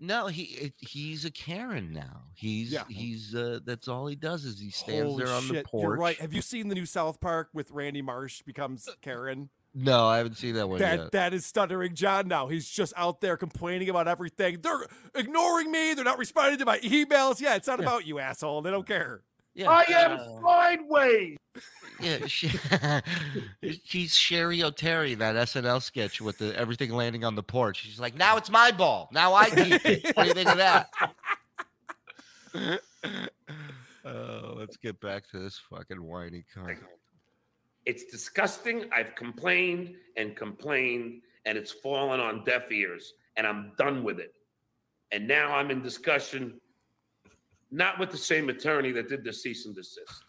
[0.00, 2.22] no, he it- he's a Karen now.
[2.34, 2.84] He's Yeah.
[2.88, 5.82] he's uh, that's all he does is he stands Holy there on shit, the porch.
[5.84, 6.18] You're right.
[6.18, 9.48] Have you seen the new South Park with Randy Marsh becomes Karen?
[9.74, 11.12] No, I haven't seen that one That yet.
[11.12, 12.48] that is stuttering John now.
[12.48, 14.58] He's just out there complaining about everything.
[14.60, 15.94] They're ignoring me.
[15.94, 17.40] They're not responding to my emails.
[17.40, 18.60] Yeah, it's not about you, asshole.
[18.62, 19.22] They don't care.
[19.54, 21.36] Yeah, I am uh, sideways.
[22.00, 22.48] yeah, she,
[23.84, 27.82] she's Cheri Oteri, that SNL sketch with the everything landing on the porch.
[27.82, 29.10] She's like, now it's my ball.
[29.12, 30.16] Now I keep it.
[30.16, 30.88] What do you think of that?
[34.04, 36.76] Oh, let's get back to this fucking whiny cunt.
[37.84, 38.84] It's disgusting.
[38.94, 44.34] I've complained and complained, and it's fallen on deaf ears, and I'm done with it.
[45.10, 46.60] And now I'm in discussion,
[47.70, 50.24] not with the same attorney that did the cease and desist.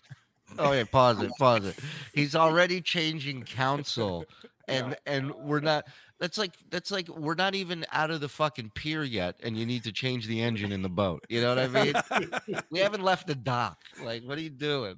[0.60, 1.76] Oh yeah, pause it, pause it.
[2.13, 4.26] He's already changing counsel,
[4.68, 5.88] and and we're not.
[6.20, 9.66] That's like that's like we're not even out of the fucking pier yet, and you
[9.66, 11.26] need to change the engine in the boat.
[11.30, 12.62] You know what I mean?
[12.70, 13.80] we haven't left the dock.
[14.04, 14.96] Like, what are you doing?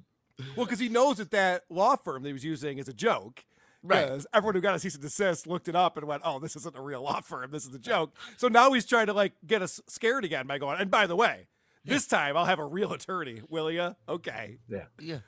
[0.56, 3.44] Well, because he knows that that law firm that he was using is a joke.
[3.82, 4.06] Right.
[4.08, 6.56] 'Cause everyone who got a cease and desist looked it up and went, "Oh, this
[6.56, 7.52] isn't a real law firm.
[7.52, 10.58] This is a joke." So now he's trying to like get us scared again by
[10.58, 10.80] going.
[10.80, 11.46] And by the way,
[11.84, 13.42] this time I'll have a real attorney.
[13.48, 13.94] Will you?
[14.08, 14.58] Okay.
[14.68, 14.86] Yeah.
[14.98, 15.18] Yeah.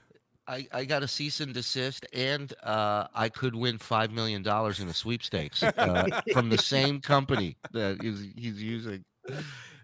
[0.48, 4.80] I, I got a cease and desist, and uh, I could win five million dollars
[4.80, 9.04] in a sweepstakes uh, from the same company that he's, he's using.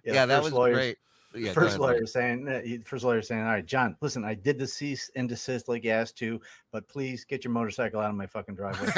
[0.04, 0.98] Yeah, that was lawyers- great.
[1.34, 4.66] Yeah, first lawyer saying, uh, first lawyer saying, all right, John, listen, I did the
[4.66, 8.26] cease and desist like you asked to, but please get your motorcycle out of my
[8.26, 8.86] fucking driveway.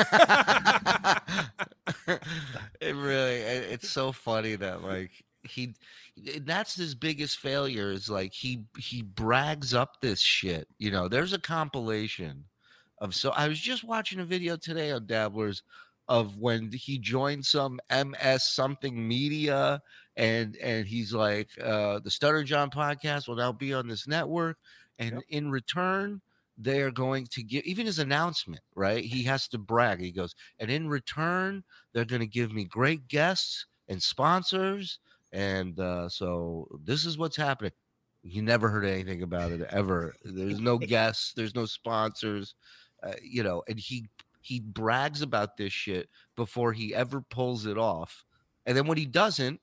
[2.80, 5.10] it really it- it's so funny that like
[5.42, 5.74] he
[6.42, 11.32] that's his biggest failure is like he he brags up this shit you know there's
[11.32, 12.44] a compilation
[12.98, 15.62] of so i was just watching a video today on dabblers
[16.08, 19.80] of when he joined some ms something media
[20.16, 24.56] and and he's like uh the stutter john podcast will now be on this network.
[24.98, 26.20] And in return
[26.58, 29.04] they're going to give even his announcement right?
[29.04, 30.00] He has to brag.
[30.00, 34.98] He goes and in return they're going to give me great guests and sponsors.
[35.32, 37.72] And uh, so this is what's happening.
[38.22, 40.14] You never heard anything about it ever.
[40.24, 41.32] There's no guests.
[41.34, 42.54] There's no sponsors.
[43.02, 44.08] Uh, you know and he
[44.46, 48.24] he brags about this shit before he ever pulls it off
[48.64, 49.60] and then when he doesn't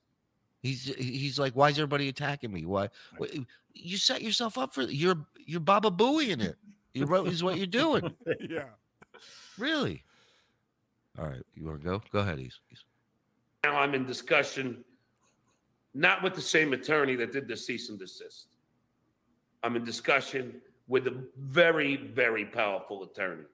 [0.62, 2.65] he's he's like why is everybody attacking me?
[2.65, 6.58] Why why- you set yourself up for you're you're baba booeying it.
[6.93, 8.13] You wrote is what you're doing.
[8.50, 8.65] Yeah.
[9.58, 10.04] really?
[11.17, 12.02] All right you want to go?
[12.12, 12.60] Go ahead Ease.
[13.63, 14.84] Now I'm in discussion,
[15.93, 18.48] not with the same attorney that did the cease and desist.
[19.63, 23.46] I'm in discussion with a very, very powerful attorney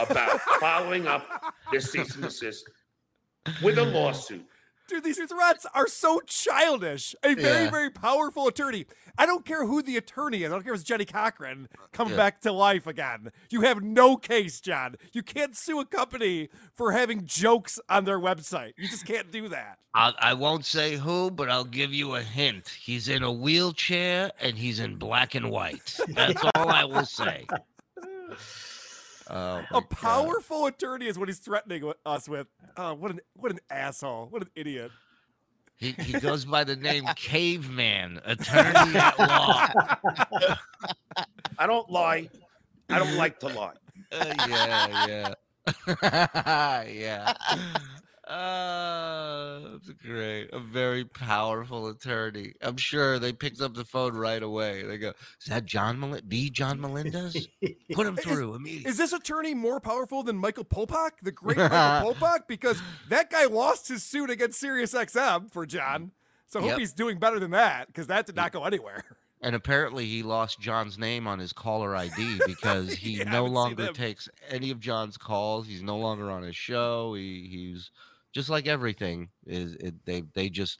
[0.00, 1.26] about following up
[1.72, 2.68] this cease and desist
[3.62, 4.44] with a lawsuit.
[4.86, 7.14] Dude, these threats are so childish.
[7.24, 7.70] A very, Yeah.
[7.70, 8.84] very powerful attorney.
[9.16, 10.50] I don't care who the attorney is.
[10.50, 12.18] I don't care if it's Johnnie Cochran coming Yeah.
[12.18, 13.30] back to life again.
[13.48, 14.96] You have no case, John.
[15.14, 18.72] You can't sue a company for having jokes on their website.
[18.76, 19.78] You just can't do that.
[19.94, 22.68] I'll, I won't say who, but I'll give you a hint.
[22.68, 25.98] He's in a wheelchair and he's in black and white.
[26.08, 27.46] That's all I will say.
[29.30, 29.90] Oh, my A God.
[29.90, 32.46] powerful attorney is what he's threatening us with.
[32.76, 34.26] Oh, what an what an asshole.
[34.30, 34.90] What an idiot.
[35.76, 39.68] He, he goes by the name Caveman, attorney at law.
[41.58, 42.28] I don't lie.
[42.88, 43.72] I don't like to lie.
[44.12, 45.34] Uh, yeah,
[45.86, 46.82] yeah.
[46.88, 47.34] yeah.
[48.26, 50.48] Uh, that's great.
[50.52, 52.54] A very powerful attorney.
[52.62, 54.82] I'm sure they picked up the phone right away.
[54.82, 55.10] They go,
[55.40, 57.48] "Is that John Mel- the John Melendez?
[57.92, 61.58] Put him Is- through immediately." Is this attorney more powerful than Michael Popok, the great
[61.58, 62.46] Michael Popok?
[62.48, 66.12] Because that guy lost his suit against Sirius XM for John.
[66.46, 66.78] So I hope Yep.
[66.78, 69.04] he's doing better than that because that did not go anywhere.
[69.40, 73.88] And apparently, he lost John's name on his caller ID because he Yeah, no longer
[73.92, 75.66] takes any of John's calls.
[75.66, 77.12] He's no longer on his show.
[77.14, 77.90] He, he's
[78.34, 79.74] just like everything is.
[79.76, 80.78] It, they they just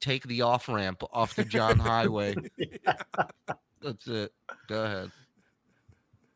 [0.00, 2.34] take the off ramp off the John Highway.
[3.82, 4.32] That's it.
[4.68, 5.10] Go ahead.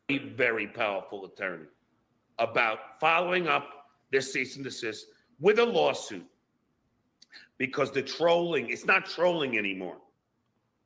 [0.09, 1.67] a very powerful attorney
[2.39, 5.07] about following up this cease and desist
[5.39, 6.25] with a lawsuit
[7.57, 9.97] because the trolling it's not trolling anymore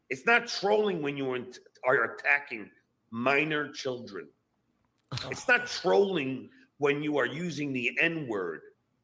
[0.10, 1.40] it's not trolling when you are
[1.86, 2.70] are attacking
[3.10, 4.28] minor children
[5.32, 6.50] it's not trolling
[6.80, 8.62] when you are using the N word.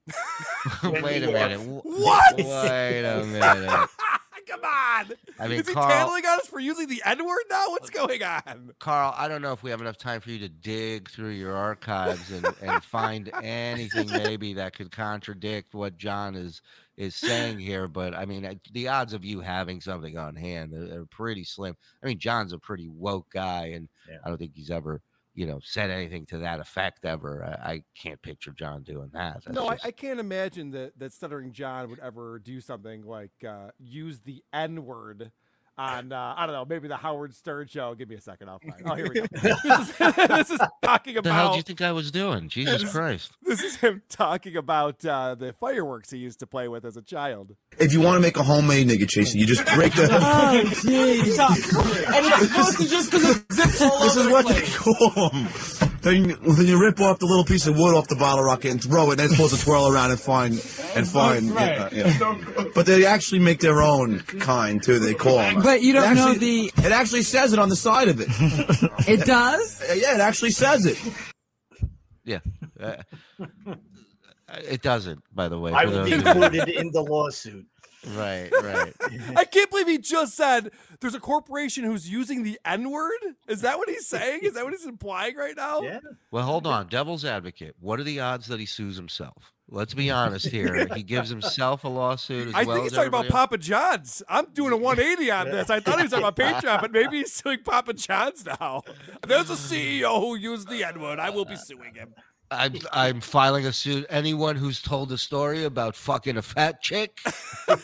[0.84, 1.60] Wait a minute.
[1.60, 2.38] What?
[2.38, 3.90] Wait a minute.
[4.48, 5.06] Come on.
[5.40, 7.66] I mean, Is he Karl- tattling on us for using the N word now?
[7.70, 8.72] What's going on?
[8.78, 11.56] Karl, I don't know if we have enough time for you to dig through your
[11.56, 16.62] archives and, and find anything maybe that could contradict what John is
[16.96, 17.88] is saying here.
[17.88, 21.76] But I mean, the odds of you having something on hand are, are pretty slim.
[22.04, 23.90] I mean, John's a pretty woke guy, and
[24.24, 25.02] I don't think he's ever,
[25.36, 27.44] you know, said anything to that effect ever.
[27.44, 29.44] I, I can't picture John doing that.
[29.46, 33.32] That's no, I, I can't imagine that that stuttering John would ever do something like
[33.48, 35.32] uh, use the N word
[35.78, 37.94] on uh, I don't know maybe the Howard Stern show.
[37.96, 38.82] Give me a second, I'll find.
[38.86, 39.26] Oh, here we go.
[39.32, 42.50] this, is, this is talking what the hell do you think I was doing?
[42.50, 43.32] Jesus This- Christ!
[43.44, 47.02] this is him talking about uh, the fireworks he used to play with as a
[47.02, 47.56] child.
[47.78, 50.08] If you want to make a homemade nigga chaser, you just break the.
[50.12, 51.38] Oh, jeez.
[51.40, 55.30] and it's supposed to just because it zips all this is what the they call
[55.30, 55.95] them.
[56.06, 58.82] Then, then you rip off the little piece of wood off the bottle rocket and
[58.82, 59.12] throw it.
[59.14, 60.54] And they're supposed to twirl around and find
[60.96, 61.50] and find.
[61.50, 61.92] right.
[61.92, 62.66] yeah, yeah.
[62.76, 65.00] But they actually make their own kind too.
[65.00, 65.64] They call them.
[65.64, 66.72] But you don't know the.
[66.78, 68.30] It actually says it on the side of it.
[69.08, 69.84] It does?
[69.96, 70.98] Yeah, it actually says it.
[72.24, 72.40] Yeah.
[72.80, 72.98] Uh,
[74.64, 75.72] it doesn't, by the way.
[75.74, 77.66] I will be of you- quoted in the lawsuit.
[78.10, 78.94] Right, right.
[79.36, 83.20] I can't believe he just said there's a corporation who's using the N word.
[83.48, 84.42] Is that what he's saying?
[84.44, 85.82] Is that what he's implying right now?
[85.82, 86.00] Yeah.
[86.32, 86.88] Well, hold on.
[86.88, 87.76] Devil's advocate.
[87.80, 89.54] What are the odds that he sues himself?
[89.68, 90.88] Let's be honest here.
[90.96, 93.32] He gives himself a lawsuit as I well think he's as talking about else.
[93.32, 94.24] Papa John's.
[94.30, 95.70] I'm doing a 180 on this.
[95.70, 98.84] I thought he was talking about Patreon, but maybe he's suing Papa John's now.
[99.28, 101.20] There's a CEO who used the N word.
[101.20, 102.14] I will be suing him.
[102.58, 104.06] I'm I'm filing a suit.
[104.10, 107.20] Anyone who's told a story about fucking a fat chick.
[107.68, 107.80] I'm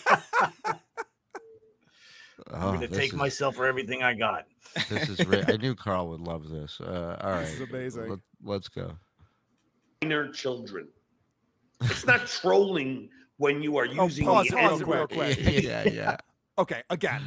[2.53, 4.45] Oh, going to take is- myself for everything I got.
[4.89, 5.25] This is.
[5.27, 6.79] Re- I knew Karl would love this.
[6.81, 8.09] Uh, all right, This is amazing.
[8.09, 8.93] Let, let's go.
[10.01, 10.87] minor children.
[11.81, 15.17] It's not trolling when you are Oh, using pause the it real quick.
[15.17, 15.37] word.
[15.63, 16.17] yeah, yeah.
[16.59, 17.21] Okay, again.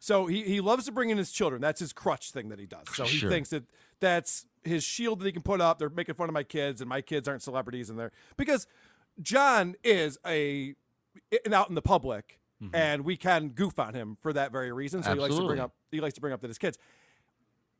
[0.00, 1.60] So he, he loves to bring in his children.
[1.60, 2.86] That's his crutch thing that he does.
[2.94, 3.30] So he Sure.
[3.30, 3.64] thinks that
[4.00, 5.78] that's his shield that he can put up.
[5.78, 8.66] They're making fun of my kids, and my kids aren't celebrities, in they're because
[9.20, 10.74] John is a
[11.44, 12.70] in- out in the public, Mhm.
[12.74, 15.02] and we can goof on him for that very reason.
[15.02, 16.78] So he likes to bring up he likes to bring up that his kids.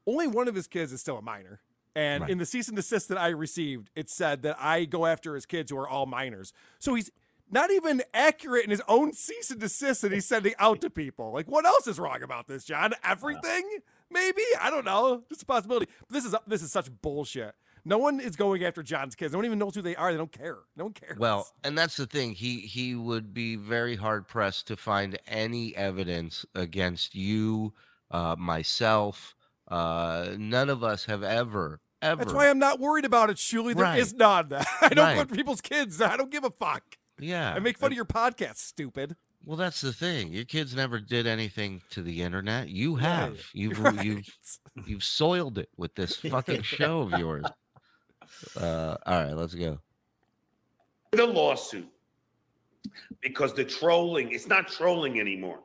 [0.06, 1.60] Only one of his kids is still a minor.
[1.94, 2.30] And Right.
[2.30, 5.44] in the cease and desist that I received, it said that I go after his
[5.46, 6.52] kids who are all minors.
[6.78, 7.10] So he's
[7.50, 11.32] not even accurate in his own cease and desist that he's sending out to people.
[11.32, 12.94] Like, what else is wrong about this, John?
[13.02, 13.80] Everything?
[14.10, 15.22] Maybe I don't know.
[15.28, 15.86] Just a possibility.
[16.08, 17.54] But this is this is such bullshit.
[17.84, 19.32] No one is going after John's kids.
[19.32, 20.12] No one even knows who they are.
[20.12, 20.58] They don't care.
[20.76, 21.16] No one cares.
[21.18, 22.32] Well, and that's the thing.
[22.32, 27.72] He he would be very hard pressed to find any evidence against you,
[28.10, 29.34] uh, myself.
[29.68, 32.24] Uh, none of us have ever ever.
[32.24, 33.74] that's why I'm not worried about it, Shuli.
[33.74, 34.50] There is Right.
[34.50, 34.64] none.
[34.80, 35.16] I don't Right.
[35.18, 36.00] want people's kids.
[36.00, 36.82] I don't give a fuck.
[37.18, 37.52] Yeah.
[37.54, 39.16] I make fun of your podcast, stupid.
[39.44, 40.32] Well, that's the thing.
[40.32, 42.68] Your kids never did anything to the internet.
[42.68, 43.32] You have.
[43.32, 44.04] Right, You've right.
[44.04, 44.26] you've
[44.86, 47.44] you've soiled it with this fucking show of yours.
[48.56, 49.78] Uh, all right, let's go.
[51.12, 51.88] the lawsuit
[53.20, 55.58] because the trolling it's not trolling anymore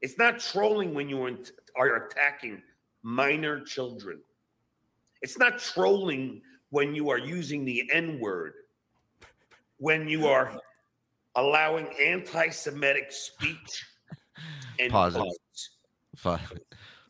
[0.00, 1.32] it's not trolling when you are
[1.76, 2.62] are attacking
[3.02, 4.20] minor children
[5.20, 8.54] it's not trolling when you are using the n word
[9.78, 10.58] when you are
[11.36, 13.86] allowing anti-semitic speech
[14.78, 16.40] and Pause it.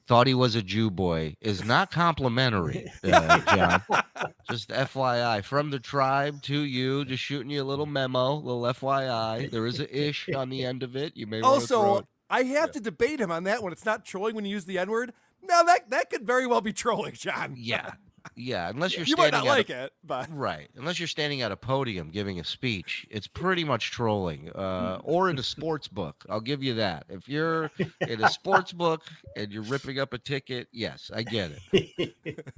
[0.07, 3.83] Thought he was a Jew boy is not complimentary, uh, John.
[4.51, 9.51] Just FYI, from the tribe to you, just shooting you a little memo, little FYI.
[9.51, 11.16] There is an ish on the end of it.
[11.16, 12.07] You may want to throw Also, it.
[12.29, 13.72] I have to debate him on that one.
[13.72, 15.14] It's not trolling when you use the N word.
[15.43, 17.55] No, that that could very well be trolling, John.
[17.57, 17.93] Yeah,
[18.37, 18.68] yeah.
[18.68, 20.68] Unless you're you might standing not like a, it, but right.
[20.77, 24.51] Unless you're standing at a podium giving a speech, it's pretty much trolling.
[24.51, 27.07] Uh, or in a sports book, I'll give you that.
[27.09, 27.70] If you're
[28.01, 29.03] in a sports book
[29.37, 32.14] and you're ripping up a ticket, yes, I get it.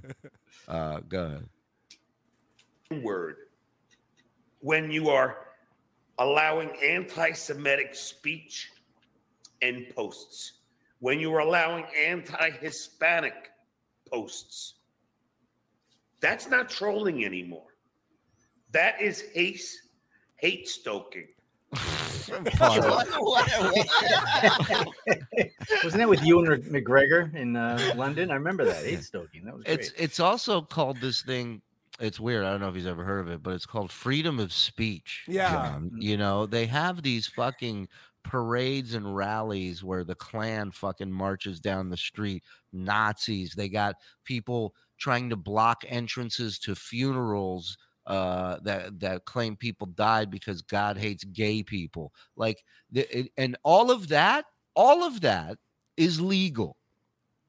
[0.69, 1.39] Uh, go
[2.91, 3.05] ahead.
[3.05, 3.37] word
[4.61, 5.47] when you are
[6.19, 8.73] allowing anti-Semitic speech
[9.63, 10.55] and posts,
[11.01, 13.51] when you are allowing anti-Hispanic
[14.11, 14.75] posts.
[16.21, 17.67] That's not trolling anymore.
[18.73, 19.63] That is hate,
[20.37, 21.29] hate stoking.
[22.29, 22.45] Wasn't
[25.99, 28.31] that with you and McGregor in uh, London?
[28.31, 28.85] I remember that.
[28.85, 29.45] Hate stoking.
[29.45, 29.79] That was great.
[29.79, 31.63] It's it's also called this thing.
[32.01, 32.45] It's weird.
[32.45, 35.25] I don't know if he's ever heard of it, but it's called freedom of speech.
[35.29, 35.51] Yeah.
[35.51, 35.91] John.
[35.99, 37.89] You know, they have these fucking
[38.23, 42.43] parades and rallies where the Klan fucking marches down the street.
[42.73, 43.55] Nazis.
[43.55, 47.77] They got people trying to block entrances to funerals
[48.07, 52.13] uh, that that claim people died because God hates gay people.
[52.37, 54.45] Like, the, it, and all of that,
[54.75, 55.59] all of that
[55.97, 56.77] is legal.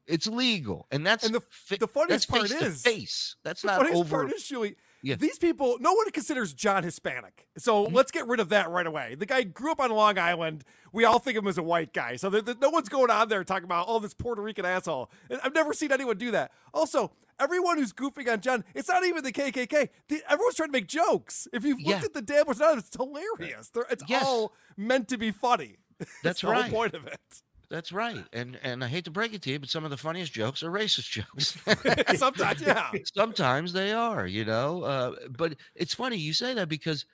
[0.08, 1.42] It's legal, and that's And the
[1.78, 3.36] the funniest that's part is face.
[3.44, 4.10] That's not over.
[4.10, 4.76] part is Shuli,
[5.08, 5.16] Yeah.
[5.16, 7.48] These people, no one considers John Hispanic.
[7.58, 7.96] So Mm-hmm.
[7.96, 9.16] let's get rid of that right away.
[9.16, 10.64] The guy grew up on Long Island.
[10.92, 12.16] We all think of him as a white guy.
[12.18, 15.10] So there- there- no one's going on there talking about, oh, this Puerto Rican asshole.
[15.44, 16.52] I've never seen anyone do that.
[16.74, 19.90] Also, everyone who's goofing on John, it's not even the KKK.
[20.08, 21.48] The, everyone's trying to make jokes.
[21.54, 23.70] If you've looked at the damn what's not, it's hilarious.
[23.70, 24.24] They're, it's Yes.
[24.26, 25.78] all meant to be funny.
[26.24, 26.64] That's the right.
[26.66, 27.20] whole point of it.
[27.70, 28.26] That's right.
[28.32, 30.64] And and I hate to break it to you, but some of the funniest jokes
[30.64, 31.58] are racist jokes.
[32.18, 32.96] Sometimes, yeah.
[33.16, 34.84] Sometimes they are, you know.
[34.84, 37.06] Uh, but it's funny you say that because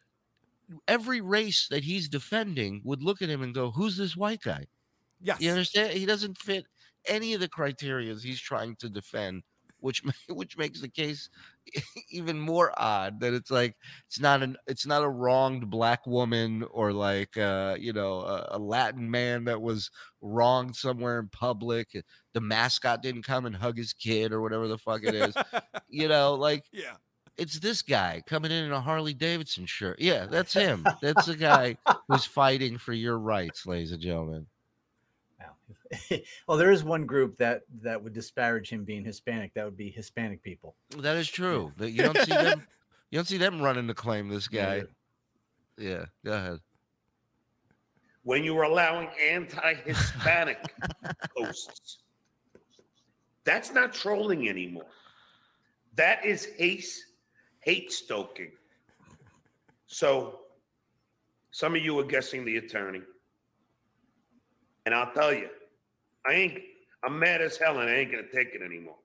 [0.87, 4.67] every race that he's defending would look at him and go, "Who's this white guy?"
[5.19, 5.39] Yes.
[5.39, 5.93] You understand?
[5.93, 6.65] He doesn't fit
[7.07, 9.43] any of the criteria he's trying to defend,
[9.79, 11.29] which which makes the case
[12.11, 13.19] even more odd.
[13.21, 13.75] That it's like
[14.07, 18.47] it's not an it's not a wronged black woman or like uh, you know a,
[18.51, 19.89] a Latin man that was
[20.21, 21.87] wronged somewhere in public.
[22.33, 25.35] The mascot didn't come and hug his kid or whatever the fuck it is.
[25.87, 26.95] you know, like Yeah.
[27.37, 29.99] it's this guy coming in in a Harley Davidson shirt.
[29.99, 30.85] Yeah, that's him.
[31.01, 34.47] That's the guy who's fighting for your rights, ladies and gentlemen.
[36.47, 39.53] well, there is one group that that would disparage him being Hispanic.
[39.53, 40.75] That would be Hispanic people.
[40.97, 41.71] That is true.
[41.77, 42.67] That you don't see them.
[43.11, 44.85] You don't see them running to claim this guy.
[45.77, 46.59] Yeah, go ahead.
[48.23, 50.57] when you were allowing anti-Hispanic
[51.37, 51.99] posts.
[53.45, 54.85] That's not trolling anymore.
[55.95, 56.87] That is hate,
[57.59, 58.51] hate stoking.
[59.85, 60.39] So,
[61.51, 63.01] some of you are guessing the attorney,
[64.87, 65.49] and I'll tell you,
[66.25, 66.59] I ain't.
[67.03, 68.97] I'm mad as hell, and I ain't gonna take it anymore.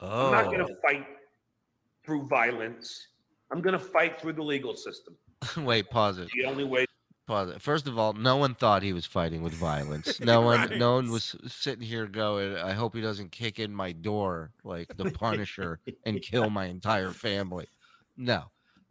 [0.00, 0.76] I'm not gonna Oh.
[0.82, 1.06] fight
[2.04, 3.08] through violence.
[3.50, 5.16] I'm gonna fight through the legal system.
[5.56, 6.30] Wait, pause it.
[6.34, 6.84] The only way.
[7.26, 7.62] Pause it.
[7.62, 10.20] First of all, no one thought he was fighting with violence.
[10.20, 10.78] No one, Right.
[10.78, 14.88] no one was sitting here going, "I hope he doesn't kick in my door like
[14.96, 17.66] the Punisher and kill my entire family."
[18.16, 18.44] No,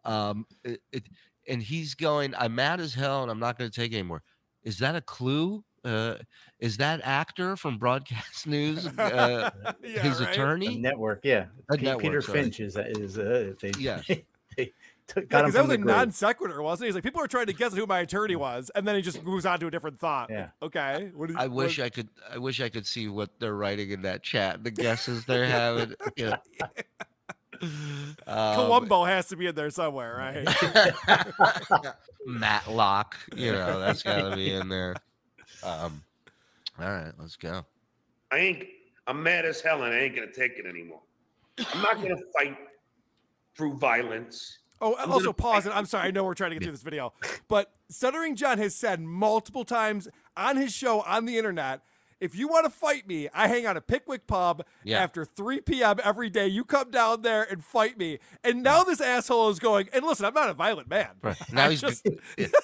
[0.04, 1.04] um, it, it,
[1.48, 4.24] and he's going, "I'm mad as hell, and I'm not going to take it anymore."
[4.64, 5.64] Is that a clue?
[5.86, 6.16] Uh,
[6.60, 9.52] is that actor from Broadcast News uh,
[9.84, 10.30] Yeah, his right?
[10.30, 10.78] A attorney?
[10.78, 11.46] network, yeah.
[11.70, 12.42] A Pe- network, Peter sorry.
[12.44, 14.02] Finch is is uh, they Yeah.
[14.08, 14.74] they
[15.08, 16.88] took, Yeah, got him 'cause that was a non sequitur, wasn't it?
[16.88, 19.24] He's like, people are trying to guess who my attorney was, and then he just
[19.24, 20.30] moves on to a different thought.
[20.32, 20.48] Yeah.
[20.64, 21.12] Okay.
[21.14, 22.10] What did, I wish what- I could.
[22.32, 24.64] I wish I could see what they're writing in that chat.
[24.64, 25.94] The guesses they're having.
[26.16, 26.38] Yeah.
[27.62, 31.26] Um, Columbo has to be in there somewhere, right?
[32.26, 33.16] Matlock.
[33.36, 34.96] You know that's got to be in there.
[35.66, 36.04] Um.
[36.80, 37.66] All right, let's go.
[38.32, 38.64] I ain't.
[39.08, 41.02] I'm mad as hell, and I ain't gonna take it anymore.
[41.74, 42.58] I'm not gonna fight
[43.56, 44.60] through violence.
[44.82, 45.72] Oh, I'm also pause it.
[45.74, 46.10] I'm sorry.
[46.10, 47.14] I know we're trying to get through this video,
[47.48, 51.82] but Stuttering John has said multiple times on his show on the internet,
[52.26, 55.02] if you want to fight me, I hang out at Pickwick Pub Yeah.
[55.02, 55.98] after 3 p.m.
[56.04, 56.48] every day.
[56.48, 58.20] You come down there and fight me.
[58.44, 61.10] And now this asshole is going, and listen, I'm not a violent man.
[61.22, 61.38] Right.
[61.54, 62.06] Now I he's just-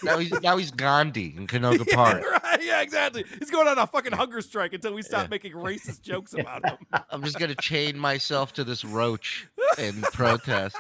[0.03, 2.24] now he's now he's Gandhi in Canoga Park.
[2.43, 3.24] right, yeah, exactly.
[3.39, 6.78] He's going on a fucking hunger strike until we stop making racist jokes about him.
[7.09, 9.47] I'm just gonna chain myself to this roach
[9.78, 10.76] in protest.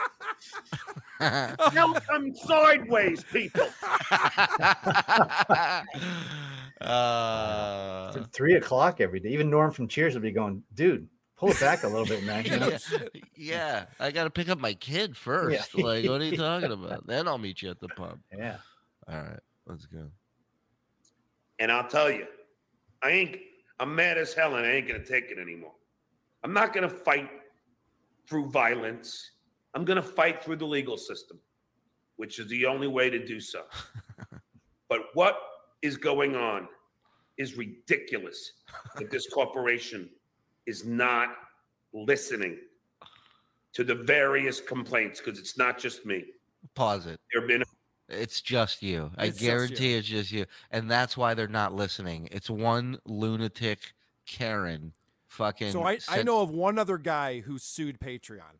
[1.19, 3.67] No, I'm sideways, people.
[6.81, 9.29] Uh, Th- Three o'clock every day.
[9.29, 11.07] Even Norm from Cheers would be going, dude,
[11.37, 12.45] pull it back a little bit, man.
[12.45, 12.77] You know?
[12.91, 12.99] yeah,
[13.35, 15.69] yeah, I got to pick up my kid first.
[15.73, 15.85] Yeah.
[15.85, 17.07] Like, what are you talking about?
[17.07, 18.19] Then I'll meet you at the pub.
[18.37, 18.57] yeah.
[19.07, 20.09] All right, let's go.
[21.59, 22.27] And I'll tell you,
[23.03, 23.37] I ain't.
[23.79, 25.73] I'm mad as hell, and I ain't gonna take it anymore.
[26.43, 27.29] I'm not gonna fight
[28.27, 29.31] through violence.
[29.73, 31.39] I'm gonna fight through the legal system,
[32.17, 33.63] which is the only way to do so.
[34.89, 35.35] but what
[35.81, 36.67] is going on
[37.37, 38.53] is ridiculous.
[38.97, 40.09] That this corporation
[40.65, 41.29] is not
[41.93, 42.57] listening
[43.73, 46.25] to the various complaints because it's not just me.
[46.75, 47.19] Pause it.
[47.31, 47.63] There have been
[48.09, 49.11] It's just you.
[49.17, 50.45] I It's just guarantee it's just you.
[50.71, 52.27] And that's why they're not listening.
[52.31, 53.79] It's one lunatic
[54.25, 54.93] Karen
[55.27, 55.71] fucking.
[55.71, 58.59] So I, I know of one other guy who sued Patreon.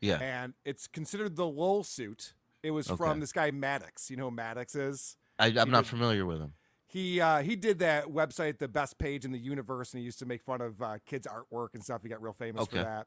[0.00, 0.18] Yeah.
[0.20, 2.32] And it's considered the lull suit.
[2.62, 2.96] It was Okay.
[2.96, 4.10] from this guy Maddox.
[4.10, 5.16] You know who Maddox is?
[5.38, 6.52] I, I'm not did- familiar with him.
[6.92, 10.18] He uh, he did that website, the best page in the universe, and he used
[10.18, 12.02] to make fun of uh, kids' artwork and stuff.
[12.02, 13.06] He got real famous for that.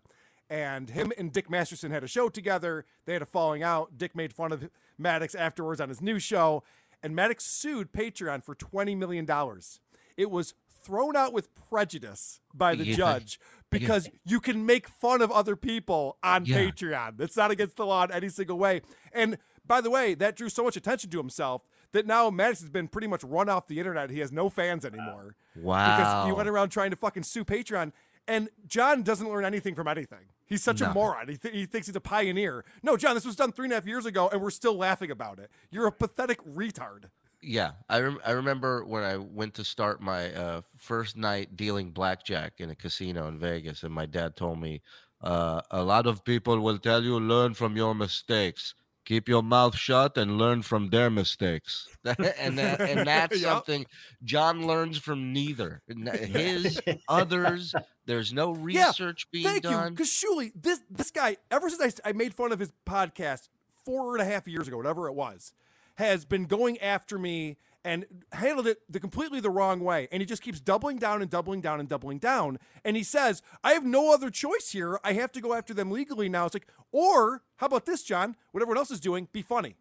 [0.50, 2.86] And him and Dick Masterson had a show together.
[3.06, 3.96] They had a falling out.
[3.96, 6.64] Dick made fun of Maddox afterwards on his new show,
[7.04, 9.80] and Maddox sued Patreon for twenty million dollars.
[10.18, 12.96] It was thrown out with prejudice by the Yeah.
[12.96, 16.58] judge because you can make fun of other people on Yeah.
[16.72, 17.18] Patreon.
[17.18, 18.82] That's not against the law in any single way.
[19.14, 21.64] And by the way, that drew so much attention to himself
[21.96, 24.10] that now has been pretty much run off the internet.
[24.10, 25.36] He has no fans anymore.
[25.56, 25.98] Wow.
[25.98, 27.92] Because he went around trying to fucking sue Patreon.
[28.28, 30.26] And John doesn't learn anything from anything.
[30.48, 31.28] He's such a moron.
[31.28, 32.66] He, th- he thinks he's a pioneer.
[32.84, 35.12] No, John, this was done three and a half years ago, and we're still laughing
[35.12, 35.50] about it.
[35.72, 37.06] You're a pathetic retard.
[37.42, 41.92] Yeah, I rem- I remember when I went to start my uh, first night dealing
[41.92, 44.82] blackjack in a casino in Vegas, and my dad told me,
[45.22, 48.74] uh, "A lot of people will tell you learn from your mistakes.
[49.06, 53.52] Keep your mouth shut and learn from their mistakes." and that, and that's Yup.
[53.66, 53.86] something
[54.24, 57.74] John learns from neither his, others.
[58.06, 59.94] There's no Yeah, research being Thank you, done.
[59.94, 63.50] because surely this this guy, ever since I, I made fun of his podcast
[63.86, 65.54] four and a half years ago, whatever it was,
[65.96, 70.10] has been going after me and handled it the completely the wrong way.
[70.12, 72.60] And he just keeps doubling down and doubling down and doubling down.
[72.84, 75.00] And he says, I have no other choice here.
[75.04, 76.46] I have to go after them legally now.
[76.48, 78.36] It's like, or how about this, John?
[78.52, 79.76] What everyone else is doing, be funny.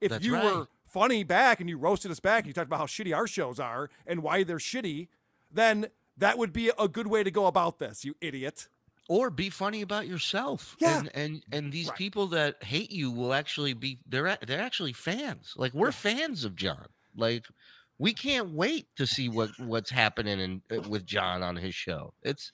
[0.00, 0.44] If That's you right.
[0.44, 3.26] were funny back and you roasted us back and you talked about how shitty our
[3.26, 5.08] shows are and why they're shitty,
[5.50, 5.86] then
[6.18, 8.68] that would be a good way to go about this, you idiot.
[9.08, 10.76] or be funny about yourself.
[10.78, 10.98] Yeah.
[10.98, 11.98] And and and these Right.
[11.98, 15.52] people that hate you will actually be they're they're actually fans.
[15.56, 16.86] Like we're fans of John.
[17.16, 17.46] Like
[17.98, 22.12] we can't wait to see what what's happening in, uh, with John on his show.
[22.22, 22.52] It's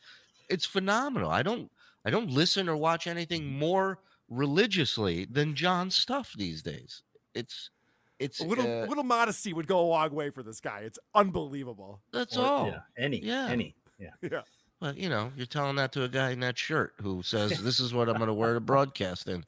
[0.48, 1.30] it's phenomenal.
[1.30, 1.70] I don't
[2.04, 3.98] I don't listen or watch anything more
[4.28, 7.02] religiously than John's stuff these days.
[7.34, 7.70] It's
[8.18, 10.80] it's A little uh, little modesty would go a long way for this guy.
[10.80, 12.00] It's unbelievable.
[12.12, 12.66] that's Or- all.
[12.66, 13.48] Yeah, any, Yeah.
[13.48, 13.74] any.
[13.98, 14.10] Yeah.
[14.30, 14.42] Yeah.
[14.80, 17.80] Well, you know, you're telling that to a guy in that shirt who says, "This
[17.80, 19.44] is what I'm going to wear to broadcast in."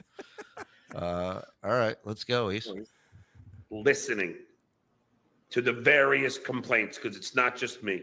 [0.94, 2.70] Uh, all right, let's go, East.
[3.70, 4.34] listening
[5.52, 8.02] to the various complaints because it's not just me.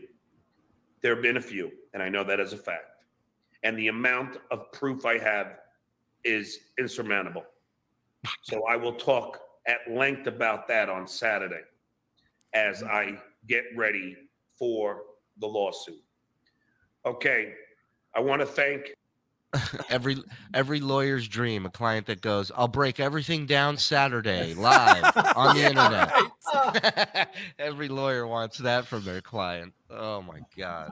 [1.02, 3.04] There have been a few, and I know that as a fact.
[3.64, 5.58] And the amount of proof I have
[6.24, 7.44] is insurmountable.
[8.44, 11.62] So I will talk at length about that on Saturday
[12.54, 12.92] as mm-hmm.
[12.92, 14.16] I get ready
[14.58, 15.04] for
[15.40, 16.02] the lawsuit.
[17.06, 17.54] Okay,
[18.16, 18.94] I want to thank
[19.90, 20.18] every
[20.54, 25.66] every lawyer's dream, a client that goes, "I'll break everything down Saturday live on the
[25.66, 27.30] internet."
[27.60, 29.74] every lawyer wants that from their client.
[29.90, 30.92] Oh my god.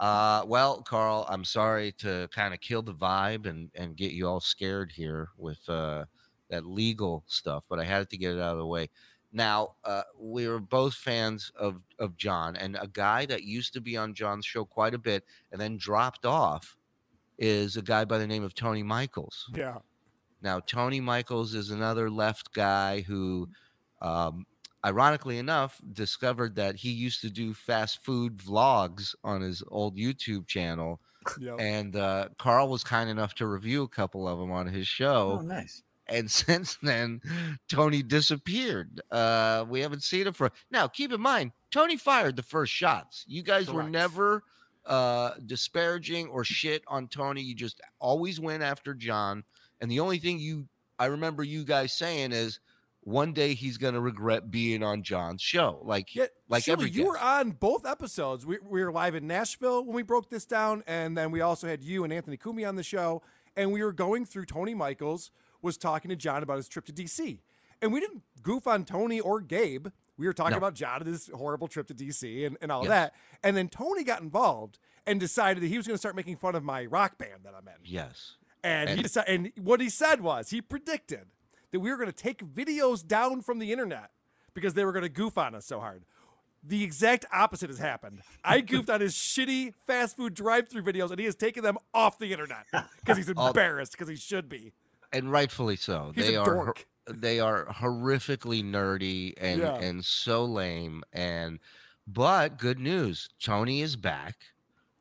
[0.00, 4.28] Uh, well, Karl, I'm sorry to kind of kill the vibe and and get you
[4.28, 6.04] all scared here with uh,
[6.48, 8.88] that legal stuff, but I had to get it out of the way.
[9.32, 13.80] Now, uh, we were both fans of of John, and a guy that used to
[13.82, 16.76] be on John's show quite a bit and then dropped off
[17.38, 19.50] is a guy by the name of Tony Michaels.
[19.54, 19.78] Yeah.
[20.42, 23.48] Now, Tony Michaels is another left guy who,
[24.02, 24.46] um,
[24.84, 30.46] ironically enough, discovered that he used to do fast food vlogs on his old YouTube
[30.46, 31.00] channel.
[31.40, 31.56] Yep.
[31.58, 35.38] And uh, Karl was kind enough to review a couple of them on his show.
[35.40, 35.82] Oh, nice.
[36.06, 37.22] And since then,
[37.68, 39.00] Tony disappeared.
[39.10, 40.86] Uh, we haven't seen him for now.
[40.88, 43.24] Keep in mind, Tony fired the first shots.
[43.26, 44.42] You guys were never
[44.86, 47.42] uh, disparaging or shit on Tony.
[47.42, 49.44] You just always went after John.
[49.80, 50.66] And the only thing you,
[50.98, 52.60] I remember you guys saying is,
[53.04, 55.78] one day he's gonna regret being on John's show.
[55.82, 58.46] Like, Yeah, like every you were on both episodes.
[58.46, 61.68] We, we were live in Nashville when we broke this down, and then we also
[61.68, 63.22] had you and Anthony Cumia on the show,
[63.56, 65.30] and we were going through Tony Michaels
[65.60, 67.40] was talking to John about his trip to DC,
[67.82, 69.88] and we didn't goof on Tony or Gabe.
[70.16, 70.58] We were talking No.
[70.58, 72.88] about John and his horrible trip to DC and, and all Yes.
[72.90, 76.36] that, and then Tony got involved and decided that he was going to start making
[76.36, 77.74] fun of my rock band that I'm in.
[77.84, 78.36] yes.
[78.62, 81.26] And, he decided, and what he said was he predicted
[81.70, 84.10] that we were going to take videos down from the internet
[84.54, 86.04] because they were going to goof on us so hard.
[86.66, 88.22] The exact opposite has happened.
[88.42, 92.18] I goofed on his shitty fast food drive-through videos, and he has taken them off
[92.18, 92.64] the internet
[93.00, 94.72] because he's embarrassed because he should be.
[95.12, 96.12] and rightfully so.
[96.14, 96.86] He's they a are dork.
[97.08, 99.76] They are horrifically nerdy and Yeah.
[99.76, 101.02] and so lame.
[101.12, 101.58] And
[102.06, 104.36] but good news, Tony is back,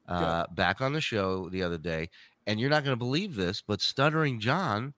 [0.07, 2.09] uh, back on the show the other day.
[2.45, 4.93] And you're not going to believe this, but Stuttering John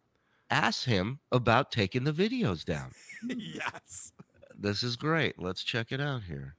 [0.49, 2.91] asked him about taking the videos down.
[3.37, 4.11] yes.
[4.57, 5.37] This is great.
[5.37, 6.55] Let's check it out here.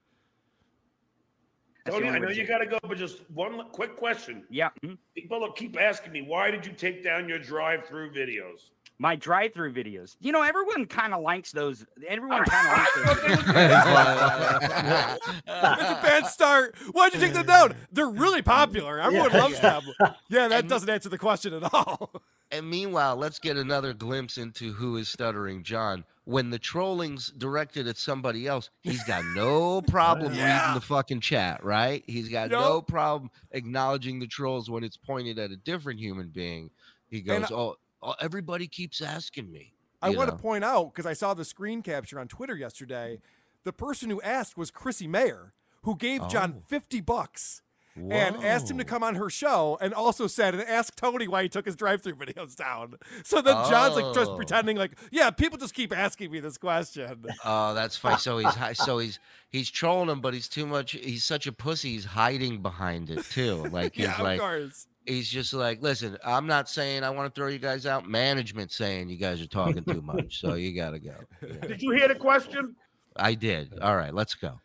[1.87, 4.45] Tony, I know you got to go, but just one quick question.
[4.51, 4.71] Yeah.
[5.15, 8.71] People keep asking me, why did you take down your drive-through videos?
[8.99, 10.17] My drive-through videos.
[10.21, 11.85] You know, everyone kind of likes those.
[12.09, 13.29] Everyone kind of likes those.
[15.47, 16.75] it's a bad start.
[16.93, 17.75] Why'd you take them down?
[17.93, 18.99] They're really popular.
[19.01, 19.39] Everyone Yeah.
[19.39, 19.81] loves Yeah.
[19.99, 20.15] them.
[20.31, 22.23] Yeah, that doesn't answer the question at all.
[22.51, 26.05] And meanwhile, let's get another glimpse into who is stuttering John.
[26.25, 30.61] When the trolling's directed at somebody else, he's got no problem Yeah.
[30.61, 32.03] reading the fucking chat, right?
[32.07, 32.89] He's got no Nope.
[32.89, 36.71] problem acknowledging the trolls when it's pointed at a different human being.
[37.09, 37.77] He goes, And "Oh, oh
[38.21, 40.37] everybody keeps asking me." I you want know?
[40.37, 43.19] to point out because I saw the screen capture on Twitter yesterday.
[43.65, 46.63] The person who asked was Chrissy Mayer, who gave John Oh.
[46.67, 47.63] 50 bucks
[47.97, 51.43] and asked him to come on her show and also said and asked Tony why
[51.45, 52.97] he took his drive-through videos down.
[53.25, 54.37] So then John's like just Oh.
[54.37, 57.25] pretending like, yeah, people just keep asking me this question.
[57.45, 58.19] Oh, that's funny.
[58.19, 59.19] So he's so he's
[59.49, 60.93] he's trolling him, but he's too much.
[60.93, 61.93] He's such a pussy.
[61.93, 63.65] He's hiding behind it too.
[63.73, 64.87] Like he's yeah, like of course.
[65.07, 68.09] He's just like, listen, I'm not saying I want to throw you guys out.
[68.09, 71.15] Management saying you guys are talking too much, so you got to go.
[71.43, 71.67] Yeah.
[71.67, 72.75] Did you hear the question?
[73.17, 73.79] I did.
[73.81, 74.61] All right, let's go.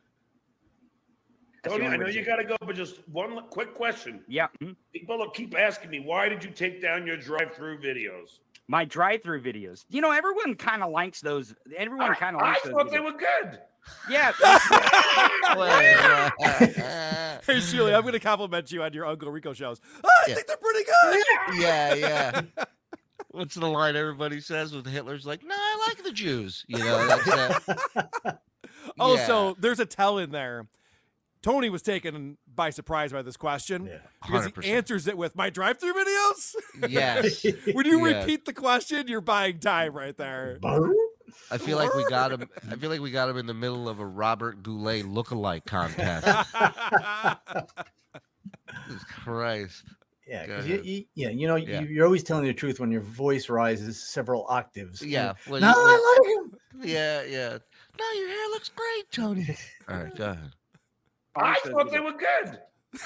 [1.64, 4.22] Tony, I know you got to go, but just one quick question.
[4.28, 4.48] Yeah.
[4.62, 4.76] mhm.
[4.94, 8.40] People keep asking me, why did you take down your drive-through videos?
[8.68, 9.86] My drive-through videos.
[9.90, 11.54] You know, everyone kind of likes those.
[11.78, 12.74] Everyone kind of I likes those.
[12.74, 13.60] thought they were good.
[14.10, 14.32] Yeah.
[17.46, 19.80] hey, Shuli, I'm going to compliment you on your Uncle Rico shows.
[20.04, 20.36] Oh, I Yeah.
[20.36, 21.24] think they're pretty good.
[21.62, 22.42] Yeah, yeah.
[23.32, 26.66] What's the line everybody says with Hitler's like, no, I like the Jews.
[26.68, 28.40] You know, that's that.
[29.00, 29.54] Also, oh, Yeah.
[29.60, 30.68] there's a tell in there.
[31.42, 33.90] Tony was taken by surprise by this question
[34.22, 34.68] because he 100%.
[34.68, 36.56] answers it with my drive-through videos.
[36.88, 37.44] Yes.
[37.74, 38.26] when you Yes.
[38.26, 40.60] repeat the question, you're buying time right there.
[41.52, 42.48] I feel like we got him.
[42.70, 46.26] I feel like we got him in the middle of a Robert Goulet lookalike contest.
[49.24, 49.84] Christ.
[50.28, 51.82] Yeah, Go 'cause you, you, yeah, you know, Yeah.
[51.82, 55.02] you, you're always telling the truth when your voice rises several octaves.
[55.02, 55.34] Yeah.
[55.50, 56.60] Well, no, you- I like him.
[56.90, 57.58] Yeah, yeah.
[58.00, 59.58] No, your hair looks great, Tony.
[59.90, 60.52] All right, go ahead.
[61.36, 62.60] I Those thought they were good.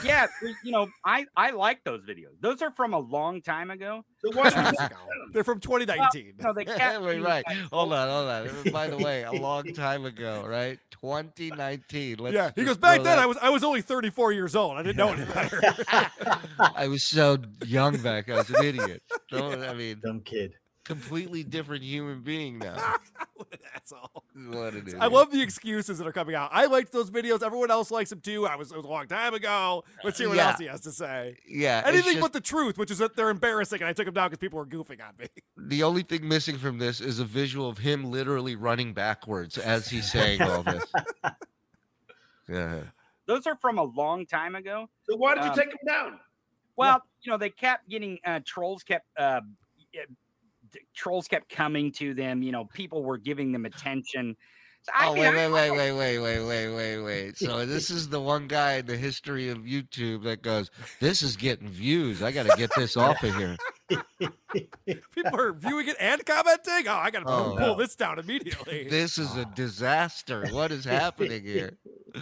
[0.04, 0.28] Yeah,
[0.64, 2.40] you know, I I like those videos.
[2.42, 4.04] Those are from a long time ago.
[4.20, 4.96] So why did you Years ago.
[5.32, 6.34] They're from 2019.
[6.40, 7.46] No, they kept Wait, being right.
[7.72, 8.72] Hold on, hold on.
[8.72, 10.80] By the way, a long time ago, right?
[11.02, 12.18] 2019.
[12.18, 13.04] Let's yeah, he goes back then.
[13.04, 14.78] that- I was I was only 34 years old.
[14.78, 15.62] I didn't know any better.
[16.76, 18.30] I was so young back.
[18.30, 19.04] I was an idiot.
[19.30, 20.54] Don't, I mean, Dumb kid.
[20.86, 22.76] Completely different human being now.
[23.34, 24.24] what an asshole.
[24.50, 24.96] What an.
[25.02, 26.50] I love the excuses that are coming out.
[26.54, 27.44] I liked those videos.
[27.44, 28.46] Everyone else likes them too.
[28.48, 29.84] I was it was a long time ago.
[30.04, 30.52] Let's see what Yeah.
[30.52, 31.38] else he has to say.
[31.48, 34.14] Yeah, Anything just- but the truth, which is that they're embarrassing, and I took them
[34.14, 35.28] down because people were goofing on me.
[35.68, 39.90] The only thing missing from this is a visual of him literally running backwards as
[39.90, 40.86] he's saying all this.
[42.48, 42.82] yeah.
[43.26, 44.88] Those are from a long time ago.
[45.10, 46.20] So why did you Um, take them down?
[46.76, 49.42] Well, you know, they kept getting uh, trolls kept uh,
[49.92, 50.16] yeah, d-
[50.96, 52.42] trolls kept coming to them.
[52.44, 54.36] You know, people were giving them attention.
[54.84, 57.38] So, I oh mean, wait, I- wait, wait, wait, wait, wait, wait, wait, wait.
[57.40, 60.70] So this is the one guy in the history of YouTube that goes,
[61.00, 62.22] "This is getting views.
[62.22, 63.58] I got to get this off of here."
[64.86, 66.88] People are viewing it and commenting.
[66.88, 67.76] Oh, I gotta Oh, pull no.
[67.76, 68.88] this down immediately.
[68.90, 70.46] This is a disaster.
[70.52, 71.78] What is happening here?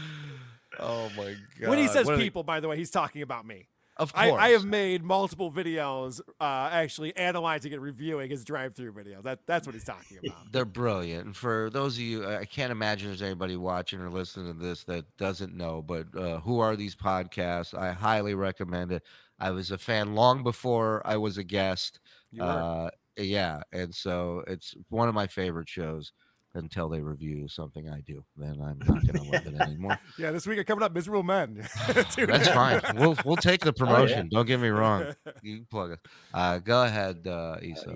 [0.80, 1.70] Oh my god!
[1.70, 3.68] when he says What are they- people, by the way, he's talking about me.
[3.97, 8.93] Of I, course, I have made multiple videos uh, actually analyzing and reviewing his drive-through
[8.93, 9.23] videos.
[9.23, 10.47] That that's what he's talking about.
[10.51, 11.25] They're brilliant.
[11.25, 14.83] And for those of you, I can't imagine there's anybody watching or listening to this
[14.85, 15.81] that doesn't know.
[15.81, 17.77] But uh, who are these podcasts?
[17.77, 19.03] I highly recommend it.
[19.39, 21.99] I was a fan long before I was a guest.
[22.31, 22.65] You were.
[22.87, 26.13] Uh, yeah, and so it's one of my favorite shows.
[26.56, 29.97] Until they review something I do, then I'm not going to love it anymore.
[30.20, 31.68] yeah, this week are coming up, miserable men.
[31.88, 32.80] That's fine.
[32.95, 33.86] We'll we'll take the yeah.
[33.86, 34.30] promotion.
[34.30, 35.16] Don't get me wrong.
[35.41, 35.99] You can plug it.
[36.32, 37.95] Uh, go ahead, uh, Issa.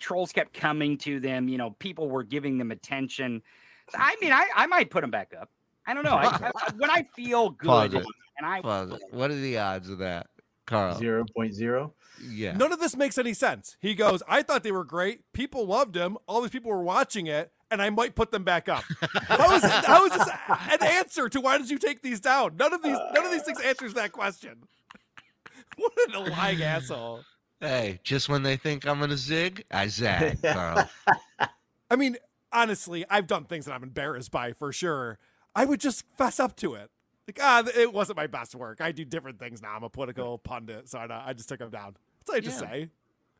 [0.00, 1.48] trolls kept coming to them.
[1.48, 3.40] You know, people were giving them attention.
[3.94, 5.48] I mean, I, I might put them back up.
[5.86, 6.14] I don't know.
[6.16, 8.04] I, I, when I feel good, it.
[8.38, 8.98] and I Pause.
[9.12, 10.26] What are the odds of that,
[10.66, 10.98] Karl?
[10.98, 11.94] Zero point zero.
[12.28, 12.52] Yeah.
[12.56, 13.76] None of this makes any sense.
[13.80, 15.20] He goes, I thought they were great.
[15.32, 16.18] People loved him.
[16.26, 18.84] All these people were watching it, and I might put them back up.
[19.28, 22.56] How is, how is this an answer to why did you take these down?
[22.56, 24.62] None of these none of these things answers that question.
[25.76, 27.22] What an lying asshole.
[27.60, 30.88] Hey, just when they think I'm gonna zig, I zag, Karl.
[31.90, 32.16] I mean,
[32.52, 35.18] honestly, I've done things that I'm embarrassed by for sure.
[35.54, 36.90] I would just fess up to it.
[37.26, 38.80] Like, ah, it wasn't my best work.
[38.80, 39.74] I do different things now.
[39.76, 41.96] I'm a political pundit, so I, I just took them down.
[42.18, 42.68] That's all I just Yeah.
[42.68, 42.88] say.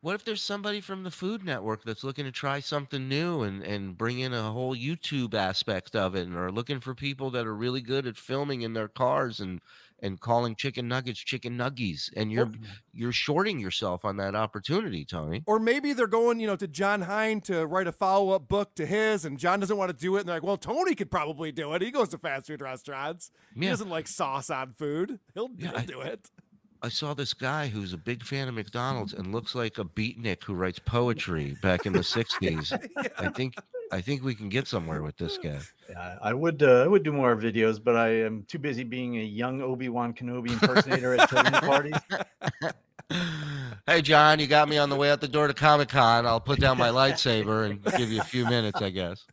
[0.03, 3.63] What if there's somebody from the Food Network that's looking to try something new and,
[3.63, 7.47] and bring in a whole YouTube aspect of it, and are looking for people that
[7.47, 9.61] are really good at filming in their cars and
[10.03, 12.51] and calling chicken nuggets chicken nuggies, and you're
[12.95, 15.43] you're shorting yourself on that opportunity, Tony.
[15.47, 18.75] Or maybe they're going, you know, to John Hine to write a follow up book
[18.77, 20.21] to his, and John doesn't want to do it.
[20.21, 21.83] And they're like, well, Tony could probably do it.
[21.83, 23.31] He goes to fast food restaurants.
[23.55, 25.19] He doesn't like sauce on food.
[25.35, 26.31] He'll, Yeah, he'll I- do it.
[26.83, 30.43] I saw this guy who's a big fan of McDonald's and looks like a beatnik
[30.45, 32.73] who writes poetry back in the '60s.
[33.19, 33.55] I think
[33.93, 35.61] I think we can get somewhere with this guy.
[35.89, 39.19] Yeah, I would uh, I would do more videos, but I am too busy being
[39.19, 41.97] a young Obi Wan Kenobi impersonator at children's parties.
[43.87, 46.27] Hey, John, you got me on the way out the door to Comic Con.
[46.27, 49.27] I'll put down my lightsaber and give you a few minutes, I guess.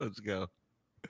[0.00, 0.48] Let's go.
[1.04, 1.08] I,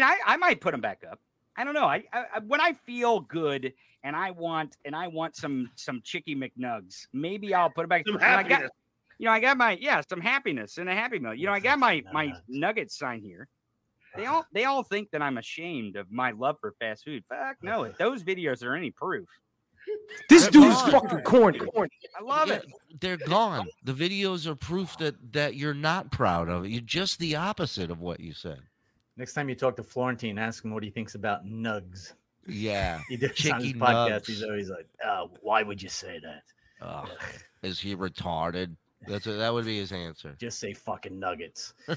[0.00, 1.20] mean, I, I might put them back up.
[1.56, 1.84] I don't know.
[1.86, 6.00] I, I, I when I feel good and I want and I want some some
[6.04, 8.04] chicky McNugs, maybe I'll put it back.
[8.06, 8.70] Some You know, I got, happiness.
[9.18, 11.34] you know, I got my yeah, some happiness and a happy meal.
[11.34, 13.48] You know, I got my my Nuggets sign here.
[14.16, 17.24] They all they all think that I'm ashamed of my love for fast food.
[17.28, 19.28] Fuck no, if those videos are any proof.
[20.30, 20.90] This They're dude is gone.
[20.92, 21.60] fucking corny.
[22.18, 22.66] I love Yeah, it.
[23.00, 23.66] They're gone.
[23.82, 26.68] The videos are proof that that you're not proud of it.
[26.70, 28.60] You're just the opposite of what you said.
[29.16, 32.12] Next time you talk to Florentine, ask him what he thinks about nugs.
[32.46, 33.00] Yeah.
[33.08, 34.08] He does on his podcast.
[34.10, 34.26] nugs.
[34.26, 36.42] He's always like, "Oh, why would you say that?
[36.86, 37.08] Ugh,
[37.62, 38.76] is he retarded?
[39.06, 40.34] That's a, that would be his answer.
[40.40, 41.72] Just say fucking nuggets."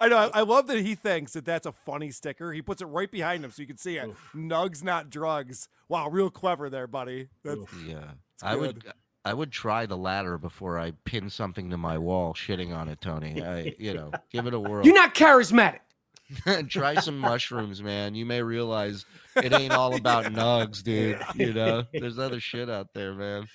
[0.00, 0.16] I know.
[0.16, 2.52] I, I love that he thinks that that's a funny sticker.
[2.52, 4.10] He puts it right behind him so you can see it.
[4.34, 5.68] Nugs, not drugs.
[5.88, 7.28] Wow, real clever there, buddy.
[7.44, 8.10] That's, Yeah.
[8.42, 8.92] I would good.
[9.26, 13.00] I would try the latter before I pin something to my wall shitting on it,
[13.00, 13.42] Tony.
[13.42, 14.86] I you know, give it a whirl.
[14.86, 15.80] You're not charismatic.
[16.68, 18.14] try some mushrooms, man.
[18.14, 19.04] You may realize
[19.34, 21.18] it ain't all about nugs, dude.
[21.34, 23.48] You know, there's other shit out there, man.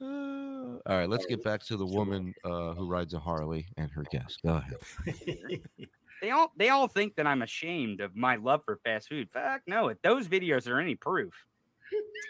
[0.00, 0.04] Uh,
[0.90, 4.04] all right, let's get back to the woman uh, who rides a Harley and her
[4.10, 4.40] guest.
[4.42, 5.60] Go ahead.
[6.20, 9.30] They all they all think that I'm ashamed of my love for fast food.
[9.32, 11.32] Fuck no, if those videos are any proof.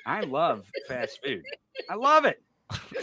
[0.06, 1.42] I love fast food.
[1.88, 2.42] I love it.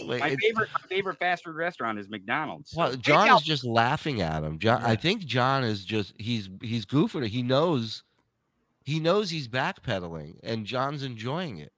[0.00, 2.72] Wait, My favorite my favorite fast food restaurant is McDonald's.
[2.74, 4.58] Well, John is just laughing at him.
[4.58, 7.24] John, I think John is just he's he's goofing.
[7.24, 7.28] it.
[7.28, 8.02] He knows
[8.82, 11.72] he knows he's backpedaling, and John's enjoying it.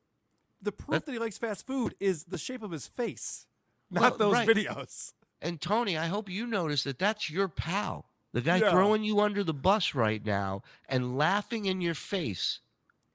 [0.62, 3.46] the proof that he likes fast food is the shape of his face,
[3.90, 4.48] not Well, those right.
[4.48, 5.12] videos.
[5.42, 8.70] And Tony, I hope you notice that that's your pal, the guy Yeah.
[8.70, 12.60] throwing you under the bus right now and laughing in your face.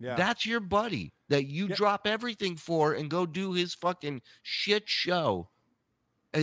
[0.05, 0.15] Yeah.
[0.15, 5.49] That's your buddy that you drop everything for and go do his fucking shit show.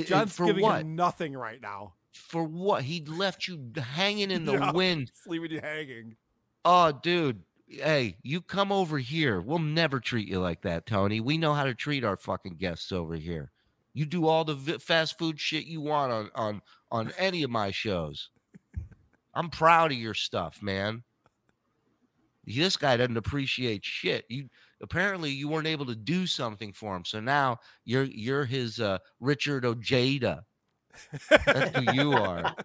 [0.04, 0.80] John's for giving what?
[0.80, 1.94] him nothing right now.
[2.12, 2.82] For what?
[2.82, 5.12] He left you hanging in the Yeah, wind.
[5.26, 6.16] leaving you hanging.
[6.64, 7.42] Oh, dude.
[7.68, 9.40] Hey, you come over here.
[9.40, 11.20] We'll never treat you like that, Tony.
[11.20, 13.50] We know how to treat our fucking guests over here.
[13.94, 17.50] You do all the vi- fast food shit you want on on on any of
[17.50, 18.28] my shows.
[19.34, 21.04] I'm proud of your stuff, man.
[22.45, 24.24] This guy doesn't appreciate shit.
[24.28, 24.49] You
[24.80, 28.99] apparently you weren't able to do something for him, so now you're you're his uh,
[29.20, 30.45] Richard Ojeda.
[31.47, 32.55] That's who you are.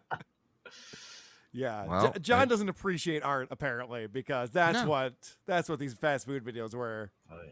[1.53, 4.89] Yeah, Jo- Well, John I- doesn't appreciate art apparently because that's No.
[4.89, 5.13] what
[5.45, 7.11] that's what these fast food videos were.
[7.32, 7.51] Oh yeah.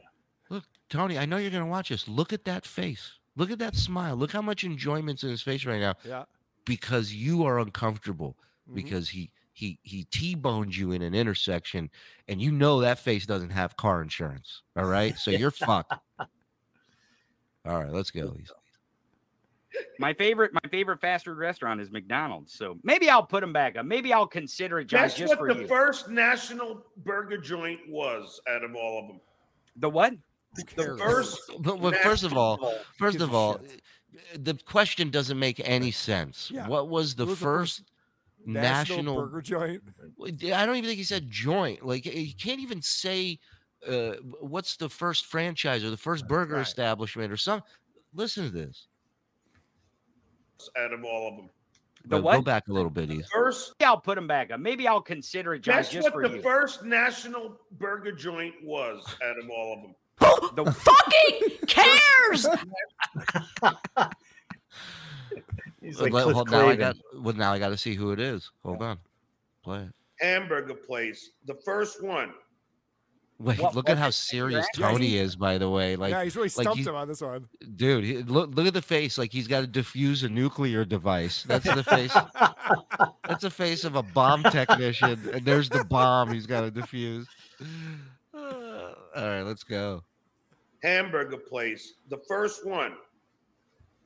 [0.49, 2.07] Look, Tony, I know you're gonna watch this.
[2.07, 3.13] Look at that face.
[3.35, 4.15] Look at that smile.
[4.15, 5.95] Look how much enjoyment's in his face right now.
[6.05, 6.25] Yeah.
[6.65, 8.37] Because you are uncomfortable.
[8.69, 8.75] Mhm.
[8.75, 11.89] Because he he he T-boned you in an intersection,
[12.27, 14.63] and you know that face doesn't have car insurance.
[14.75, 15.93] All right, so you're fucked.
[16.19, 18.33] All right, let's go.
[18.35, 18.53] Lisa.
[19.97, 22.51] my favorite my favorite fast food restaurant is McDonald's.
[22.53, 23.85] So maybe I'll put them back up.
[23.85, 25.67] Maybe I'll consider it, John, Guess just what for the you.
[25.67, 29.21] first national burger joint was out of all of them?
[29.77, 30.13] the what?
[30.75, 31.39] The first.
[31.59, 33.61] But, but first of all, first of all,
[34.37, 36.51] the question doesn't make any sense.
[36.53, 36.67] Yeah.
[36.67, 37.91] What was the was first first
[38.45, 39.83] national, National burger joint.
[40.53, 41.85] I don't even think he said joint.
[41.85, 43.39] Like he can't even say
[43.87, 46.61] uh, what's the first franchise or the first burger Right.
[46.61, 47.61] establishment or some.
[48.13, 48.87] Listen to this.
[50.77, 51.49] out of all of them.
[52.07, 53.09] The Go- Go back a little bit.
[53.09, 53.25] Ethan.
[53.33, 53.73] First.
[53.79, 54.59] Maybe I'll put them back up.
[54.59, 56.41] Maybe I'll consider it, John, Guess just what for the you.
[56.43, 60.65] first national burger joint was out of all of them?
[60.65, 62.47] The Fucking cares.
[65.85, 66.95] He's like let- Cliff hold- now I got.
[67.17, 68.51] Well, now I got to see who it is.
[68.63, 68.97] Hold on.
[69.63, 69.91] Play it.
[70.19, 71.31] Hamburger place.
[71.45, 72.33] The first one.
[73.37, 74.19] Wait, What- look at what how is it?
[74.19, 75.35] serious Yeah, Tony he- is.
[75.35, 77.47] By the way, like yeah, he's really like stumped he- him on this one.
[77.75, 79.17] dude, he, look look at the face.
[79.17, 81.43] Like he's got to defuse a nuclear device.
[81.43, 82.13] That's the face.
[83.27, 87.25] That's the face of a bomb technician, and there's the bomb he's got to defuse.
[88.33, 88.37] Uh,
[89.17, 90.01] all right, let's go.
[90.81, 91.95] Hamburger place.
[92.09, 92.93] The first one.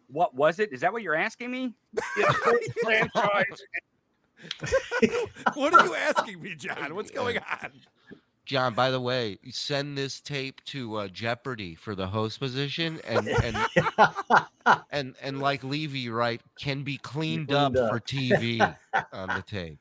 [0.09, 0.73] What was it?
[0.73, 1.73] Is that what you're asking me?
[2.83, 3.63] Franchise.
[5.53, 6.95] what are you asking me, John?
[6.95, 7.71] What's going on?
[8.45, 13.27] John, by the way, send this tape to uh, Jeopardy for the host position, and
[13.27, 13.57] and
[14.91, 17.91] and and like Levy, right, can be cleaned, cleaned up, up.
[17.91, 18.75] for TV
[19.13, 19.77] on the tape.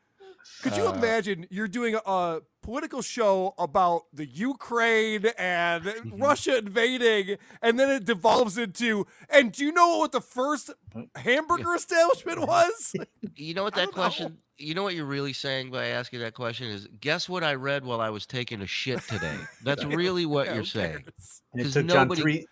[0.62, 6.22] Could you Uh, imagine you're doing a political show about the Ukraine and mm-hmm.
[6.22, 9.06] Russia invading, and then it devolves into.
[9.30, 11.18] And do you know what the first mm-hmm.
[11.18, 12.48] hamburger establishment mm-hmm.
[12.48, 12.94] was?
[13.36, 14.38] You know what that question?
[14.56, 17.84] You know what you're really saying by asking that question is guess what I read
[17.84, 19.36] while I was taking a shit today.
[19.62, 21.04] That's really what Yeah, you're saying.
[21.52, 22.20] And it Because took John nobody.
[22.22, 22.46] three.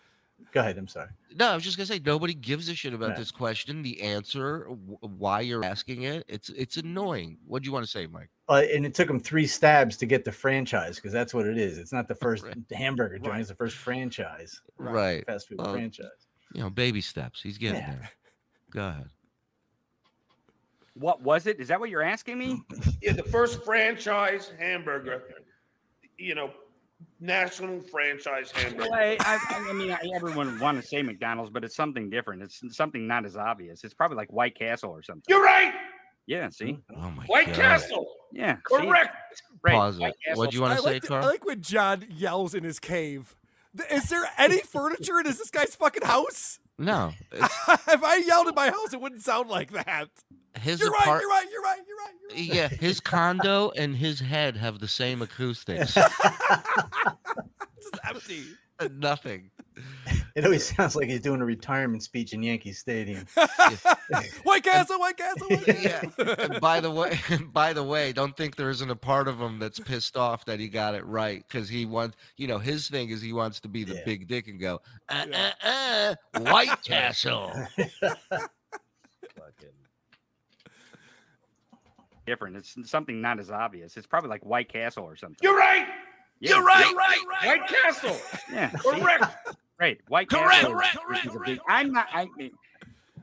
[0.56, 0.78] Go ahead.
[0.78, 1.10] I'm sorry.
[1.34, 3.16] No, I was just gonna say nobody gives a shit about Yeah.
[3.16, 3.82] this question.
[3.82, 7.36] The answer, w- why you're asking it, it's it's annoying.
[7.46, 8.30] What do you want to say, Mike?
[8.48, 11.58] Uh, and it took him three stabs to get the franchise because that's what it
[11.58, 11.76] is.
[11.76, 14.58] It's not the first hamburger joint; it's the first franchise.
[14.78, 15.26] Right.
[15.26, 16.06] Fast food Well, franchise.
[16.54, 17.42] You know, baby steps.
[17.42, 17.90] He's getting Yeah.
[17.90, 18.10] there.
[18.70, 19.10] Go ahead.
[20.94, 21.60] What was it?
[21.60, 22.62] Is that what you're asking me?
[23.02, 25.22] Yeah, the first franchise hamburger,
[26.16, 26.50] you know,
[27.20, 28.90] national franchise hamburger.
[28.90, 32.10] Well, I, I, I mean, I, everyone would want to say McDonald's, but it's something
[32.10, 32.42] different.
[32.42, 33.84] It's something not as obvious.
[33.84, 35.24] It's probably like White Castle or something.
[35.28, 35.72] You're right.
[36.26, 36.48] Yeah.
[36.50, 36.78] See.
[36.96, 37.56] Oh my White God.
[37.56, 38.06] Castle.
[38.32, 38.56] Yeah.
[38.64, 39.16] Correct.
[39.62, 39.74] Right.
[39.74, 40.36] Pause White it.
[40.36, 40.62] What do you Castle.
[40.62, 41.24] want I to say, like, the- Karl?
[41.24, 43.36] I like when John yells in his cave.
[43.90, 46.58] Is there any furniture in this guy's fucking house?
[46.78, 50.08] No, if I yelled in my house, it wouldn't sound like that.
[50.58, 51.06] His You're right.
[51.06, 51.46] You're right.
[51.50, 51.80] You're right.
[51.86, 52.36] You're right.
[52.36, 52.56] You're right.
[52.56, 55.94] Yeah, his condo and his head have the same acoustics.
[55.94, 56.08] Just
[58.08, 58.44] empty.
[58.92, 59.50] Nothing.
[60.34, 63.26] It always sounds like he's doing a retirement speech in Yankee Stadium.
[64.42, 64.98] White Castle.
[64.98, 65.48] White Castle.
[65.48, 66.10] White Castle.
[66.18, 66.34] Yeah.
[66.38, 67.18] And by the way,
[67.52, 70.60] by the way, don't think there isn't a part of him that's pissed off that
[70.60, 73.68] he got it right because he wants, you know, his thing is he wants to
[73.68, 77.52] be the big dick and go, uh, uh, uh, White Castle.
[82.26, 82.56] Different.
[82.56, 83.96] It's something not as obvious.
[83.96, 85.38] It's probably like White Castle or something.
[85.42, 85.86] You're right.
[86.40, 86.86] Yeah, You're right.
[86.90, 87.60] You're right.
[87.60, 88.16] White Castle.
[88.52, 88.70] Yeah.
[88.70, 89.24] Correct.
[89.78, 90.00] Right.
[90.08, 90.72] White Correct, Castle.
[90.72, 92.06] correct, is- correct, big- I'm not.
[92.12, 92.26] I.
[92.36, 92.50] Mean,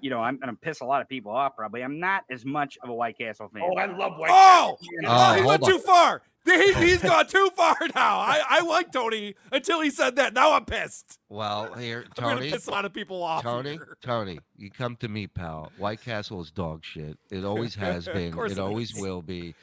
[0.01, 1.55] you know, I'm gonna piss a lot of people off.
[1.55, 1.83] Probably.
[1.83, 3.61] I'm not as much of a White Castle fan.
[3.65, 5.05] Oh, I love White Oh, Castle.
[5.07, 5.69] oh, he went on.
[5.69, 6.21] too far.
[6.45, 8.17] He, he's gone too far now.
[8.19, 10.33] I, I like Tony until he said that.
[10.33, 11.17] Now I'm pissed.
[11.29, 12.29] Well, here, Tony.
[12.31, 13.43] I'm gonna piss a lot of people off.
[13.43, 13.97] Tony, here.
[14.01, 15.71] Tony, you come to me, pal.
[15.77, 17.17] White Castle is dog shit.
[17.31, 18.37] It always has been.
[18.37, 19.55] It it always will be.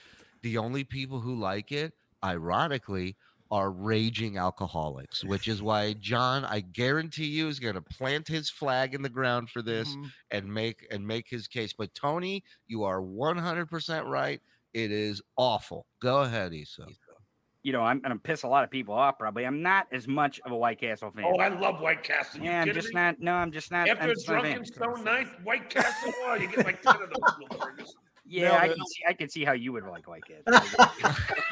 [0.42, 1.92] The only people who like it,
[2.24, 3.16] ironically,
[3.50, 8.48] are raging alcoholics, which is why John, I guarantee you, is going to plant his
[8.48, 10.12] flag in the ground for this Mhm.
[10.30, 11.72] and make and make his case.
[11.72, 14.40] But Tony, you are 100% right.
[14.72, 15.86] It is awful.
[16.00, 16.86] Go ahead, Issa.
[17.62, 19.18] You know, I'm gonna piss a lot of people off.
[19.18, 19.44] Probably.
[19.44, 21.24] I'm not as much of a White Castle fan.
[21.26, 22.40] Oh, I love White Castle.
[22.40, 22.94] You yeah, I'm just me?
[22.94, 23.20] not.
[23.20, 23.88] No, I'm just not.
[23.88, 24.52] After I'm a just not a fan.
[24.52, 27.94] drunken stone night, White Castle, oh, you get like 10 of those little burgers.
[28.24, 29.02] Yeah, I Nailed can see.
[29.08, 30.86] I can see how you would like White Castle.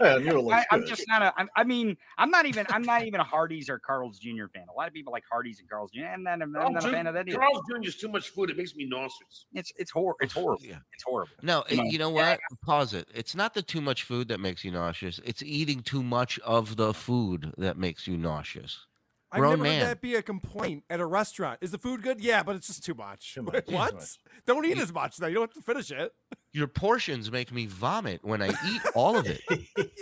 [0.00, 0.18] Yeah,
[0.50, 1.32] I, I'm just not a.
[1.36, 2.66] I'm, I mean, I'm not even.
[2.70, 4.46] I'm not even a Hardee's or Carl's Jr.
[4.52, 4.64] fan.
[4.68, 6.06] A lot of people like Hardee's and Carl's Jr.
[6.06, 7.38] I'm not, I'm Carl not a fan of that either.
[7.38, 7.86] Carl's Jr.
[7.88, 8.50] is too much food.
[8.50, 9.46] It makes me nauseous.
[9.52, 10.64] It's it's hor- It's horrible.
[10.64, 10.78] Yeah.
[10.92, 11.32] It's horrible.
[11.42, 12.40] No, You it- know, you know yeah, what?
[12.64, 13.08] Pause it.
[13.14, 15.20] It's not the too much food that makes you nauseous.
[15.24, 18.86] It's eating too much of the food that makes you nauseous.
[19.34, 19.80] I've Grown never man.
[19.80, 21.58] heard that be a complaint at a restaurant.
[21.60, 22.20] Is the food good?
[22.20, 23.34] Yeah, but it's just too much.
[23.34, 23.94] Too much, too what?
[23.94, 24.18] much.
[24.46, 25.26] Don't eat as much though.
[25.26, 26.12] You don't have to finish it.
[26.52, 29.40] Your portions make me vomit when I eat all of it.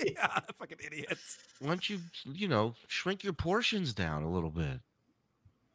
[0.04, 1.38] yeah, fucking idiots.
[1.60, 4.80] Why don't you, you know, shrink your portions down a little bit?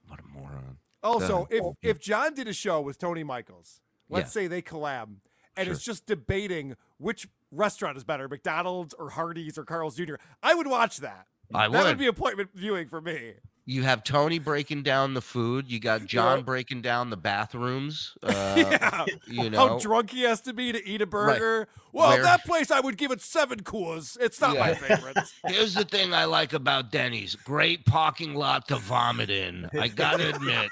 [0.08, 0.78] What a moron.
[1.02, 1.62] Also, ahead.
[1.82, 4.42] if if John did a show with Tony Michaels, let's Yeah.
[4.42, 5.16] say they collab,
[5.56, 10.54] and it's just debating which restaurant is better, McDonald's or Hardee's or Carl's Jr., I
[10.54, 11.26] would watch that.
[11.54, 11.98] I That would would.
[11.98, 13.34] be appointment viewing for me.
[13.70, 15.70] You have Tony breaking down the food.
[15.70, 16.44] You got John Yeah.
[16.44, 18.14] breaking down the bathrooms.
[18.24, 19.06] Uh, yeah.
[19.28, 21.68] You know How drunk he has to be to eat a burger.
[21.92, 24.18] Well, Where- that place I would give it seven Coors.
[24.22, 25.18] It's not my favorite.
[25.48, 29.70] Here's the thing I like about Denny's great parking lot to vomit in.
[29.78, 30.70] I gotta admit,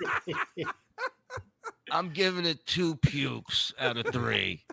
[1.91, 4.63] I'm giving it two pukes out of three.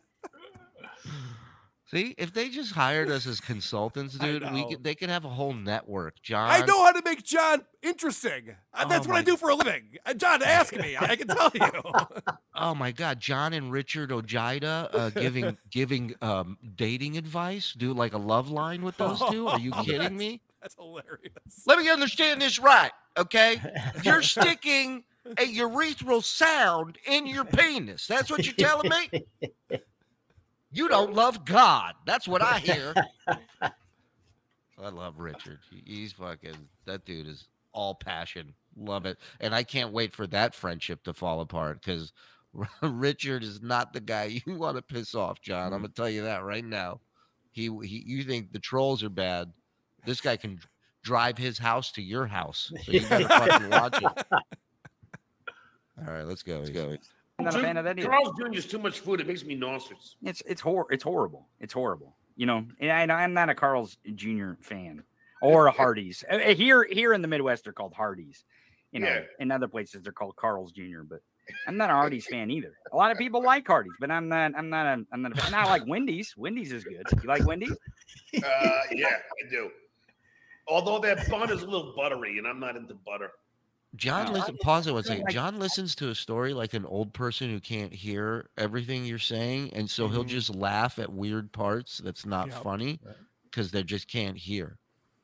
[1.92, 5.28] See, if they just hired us as consultants, dude, we could, they could have a
[5.28, 6.22] whole network.
[6.22, 8.56] John, I know how to make John interesting.
[8.72, 9.98] Uh, That's Oh what I do for a living.
[10.06, 10.96] Uh, John, ask me.
[10.98, 11.60] I can tell you.
[12.54, 17.72] Oh my God, John and Richard Ojeda uh, giving giving um, dating advice.
[17.72, 19.48] Do like a love line with those two?
[19.48, 20.42] Are you kidding me?
[20.60, 21.64] That's hilarious.
[21.66, 23.60] Let me understand this right, okay?
[24.04, 25.04] You're sticking
[25.38, 28.06] a urethral sound in your penis.
[28.06, 29.80] That's what you're telling me?
[30.72, 31.94] You don't love God.
[32.06, 32.94] That's what I hear.
[33.60, 35.58] I love Richard.
[35.84, 36.56] He's fucking
[36.86, 38.54] that dude is all passion.
[38.76, 39.18] Love it.
[39.40, 42.12] And I can't wait for that friendship to fall apart because
[42.82, 45.66] Richard is not the guy you want to piss off, John.
[45.66, 45.74] Mm-hmm.
[45.74, 47.00] I'm gonna tell you that right now.
[47.50, 49.52] He, he you think the trolls are bad.
[50.06, 50.58] This guy can
[51.02, 52.72] drive his house to your house.
[52.84, 54.26] So you better fucking watch it.
[56.06, 56.58] All right, let's go.
[56.58, 56.96] Let's go.
[57.48, 58.08] I'm not a fan of that either.
[58.08, 58.52] Carl's Jr.
[58.54, 59.20] is too much food.
[59.20, 60.16] It makes me nauseous.
[60.22, 61.48] It's it's hor- It's horrible.
[61.60, 62.16] It's horrible.
[62.36, 64.52] You know, and I, I'm not a Carl's Jr.
[64.62, 65.02] fan
[65.42, 66.24] or a Hardee's.
[66.30, 68.44] Uh, uh, Here, here in the Midwest, they're called Hardee's.
[68.90, 69.20] You know, Yeah.
[69.38, 71.02] in other places they're called Carl's Jr.
[71.08, 71.20] But
[71.66, 72.72] I'm not a Hardee's fan either.
[72.92, 74.52] A lot of people like Hardee's, but I'm not.
[74.56, 74.86] I'm not.
[74.86, 75.38] A, I'm not.
[75.52, 76.34] A, I like Wendy's.
[76.36, 77.04] Wendy's is good.
[77.22, 77.72] You like Wendy's?
[77.72, 79.70] Uh, yeah, I do.
[80.68, 83.30] Although that bun is a little buttery, and I'm not into butter.
[83.94, 84.32] John, No.
[84.32, 85.24] listen, pause it one second.
[85.24, 89.18] like- John listens to a story like an old person who can't hear everything you're
[89.18, 90.28] saying, and so he'll Mhm.
[90.28, 92.62] just laugh at weird parts that's not Yep.
[92.62, 93.00] funny
[93.44, 94.78] because they just can't hear.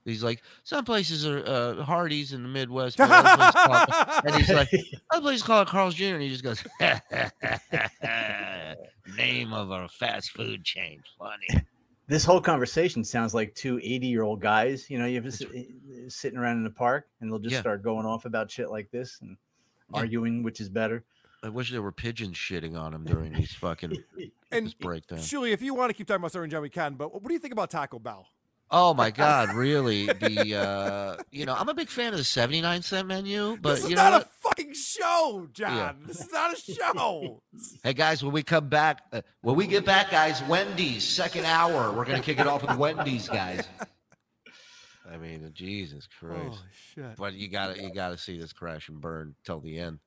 [0.05, 3.89] He's like, some places are uh, Hardee's in the Midwest, but other places call it-"
[4.27, 4.69] and he's like,
[5.11, 6.05] other places call it Carl's Jr.
[6.15, 6.63] And he just goes,
[9.17, 11.67] name of a fast food chain, funny.
[12.09, 14.89] This whole conversation sounds like two 80 year old guys.
[14.89, 15.65] You know, you ever just eh,
[16.09, 17.61] sitting around in the park and they'll just Yeah.
[17.61, 19.37] start going off about shit like this and
[19.93, 21.05] arguing which is better.
[21.43, 24.03] I wish there were pigeons shitting on him during these fucking
[24.51, 25.19] And this breakdown.
[25.19, 26.95] Shuli, if you want to keep talking about Southern John, we can.
[26.95, 28.27] But what do you think about Taco Bell?
[28.71, 30.07] Oh my God, really?
[30.07, 33.85] The uh you know, I'm a big fan of the 79 cent menu, but this
[33.85, 34.23] is you know not what?
[34.23, 36.05] a fucking show, John.
[36.07, 37.43] This is not a show.
[37.83, 41.93] Hey guys, when we come back, uh, when we get back, guys, Wendy's second hour.
[41.93, 43.67] We're gonna kick it off with Wendy's, guys.
[45.11, 46.43] I mean, Jesus Christ!
[46.43, 46.59] Holy
[46.95, 47.17] shit.
[47.17, 50.01] But you gotta, you gotta see this crash and burn till the end.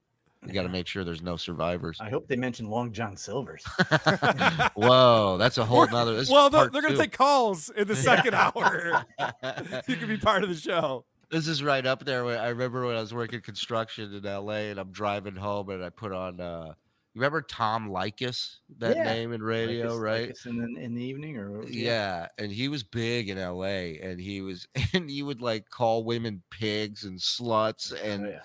[0.45, 1.97] You gotta make sure there's no survivors.
[2.01, 3.63] I hope they mention Long John Silver's.
[4.75, 6.15] Whoa, that's a whole We're- nother.
[6.15, 9.05] This well, they're, they're going to take calls in the second hour.
[9.87, 11.05] you can be part of the show.
[11.29, 12.25] This is right up there.
[12.25, 15.83] When I remember when I was working construction in LA and I'm driving home and
[15.83, 16.73] I put on uh
[17.13, 19.03] you remember Tom Leykis, that Yeah.
[19.03, 20.29] name in radio, Like right?
[20.29, 24.19] it's in the, in the evening or Yeah, and he was big in LA and
[24.19, 28.39] he was and he would like call women pigs and sluts and yeah.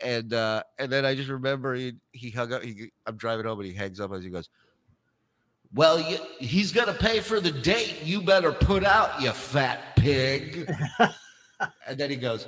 [0.00, 3.58] And uh and then I just remember he he hung up he I'm driving home
[3.60, 4.48] and he hangs up as he goes
[5.74, 8.02] well, you, he's gonna pay for the date.
[8.02, 10.70] You better put out, you fat pig.
[11.86, 12.46] and then he goes,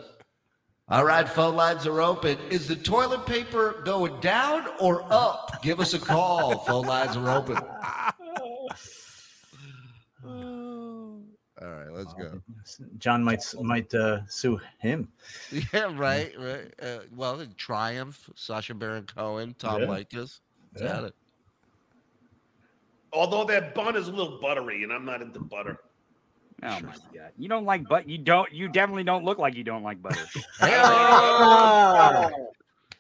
[0.88, 2.38] "All right, phone lines are open.
[2.48, 5.62] Is the toilet paper going down or up?
[5.62, 6.58] Give us a call.
[6.60, 7.58] phone lines are open."
[11.62, 12.40] All right, let's go.
[12.98, 15.08] John might might uh, sue him.
[15.72, 16.72] Yeah, right, right.
[16.82, 19.86] Uh, well, the Triumph, Sacha Baron Cohen, Tom Yeah.
[19.88, 20.40] Leykis.
[20.76, 20.86] Yeah.
[20.86, 21.14] Got it.
[23.12, 25.80] Although that bun is a little buttery, and I'm not into butter.
[26.62, 27.32] Oh my god!
[27.38, 28.52] You don't like but you don't.
[28.52, 30.24] You definitely don't look like you don't like butter.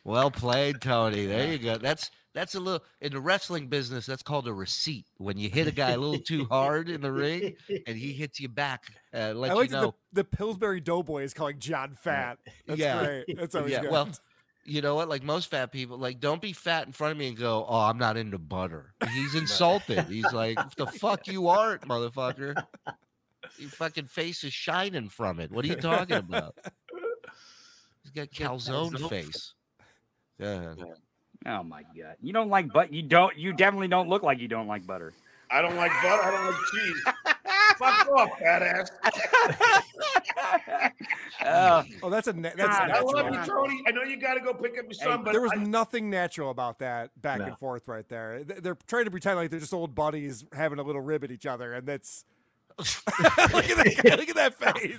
[0.04, 1.26] Well played, Tony.
[1.26, 1.76] There you go.
[1.76, 4.06] That's that's a little in the wrestling business.
[4.06, 5.06] That's called a receipt.
[5.18, 7.56] When you hit a guy a little too hard in the ring,
[7.86, 9.94] and he hits you back, uh, let I like you know.
[10.12, 12.38] the, the Pillsbury Doughboy is calling John fat.
[12.66, 13.36] That's yeah, great.
[13.36, 13.80] That's always yeah.
[13.80, 13.90] good.
[13.90, 14.08] Well,
[14.64, 15.08] you know what?
[15.08, 17.80] Like most fat people, like don't be fat in front of me and go, "Oh,
[17.80, 20.04] I'm not into butter." He's insulted.
[20.04, 22.54] He's like, "The fuck you aren't, motherfucker."
[23.58, 25.50] Your fucking face is shining from it.
[25.50, 26.56] What are you talking about?
[28.02, 29.54] He's got calzone face.
[30.38, 30.74] Yeah.
[30.78, 30.84] Yeah.
[31.46, 32.16] Oh my god!
[32.20, 33.36] You don't like but you don't.
[33.36, 35.12] You definitely don't look like you don't like butter.
[35.50, 36.22] I don't like butter.
[36.22, 37.02] I don't like cheese.
[37.78, 38.90] Fuck off, fat ass.
[41.44, 43.82] Uh, oh, that's a na- that's God, I love you, Tony.
[43.86, 46.10] I know you got to go pick up your son, but there was I, nothing
[46.10, 47.46] natural about that back No.
[47.46, 48.44] and forth right there.
[48.44, 51.46] They're trying to pretend like they're just old buddies having a little rib at each
[51.46, 52.24] other, and that's
[52.78, 52.86] look
[53.70, 54.98] at that guy, look at that face.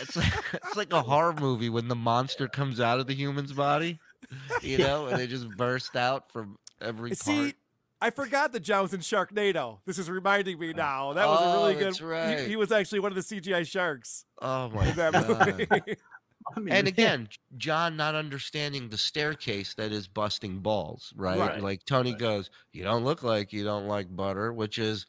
[0.00, 3.52] It's like, it's like a horror movie when the monster comes out of the human's
[3.52, 4.00] body,
[4.62, 7.54] you know, and they just burst out from every See, part.
[8.00, 9.78] I forgot that John was in Sharknado.
[9.86, 11.14] This is reminding me now.
[11.14, 11.86] That was a really Oh, good.
[11.86, 12.46] that's he- right.
[12.46, 15.66] He, was actually one of the CGI sharks Oh my god!
[16.56, 21.38] I mean, and again, John not understanding the staircase that is busting balls, right?
[21.38, 21.60] Right.
[21.60, 25.06] Like Tony goes, "You don't look like you don't like butter," which is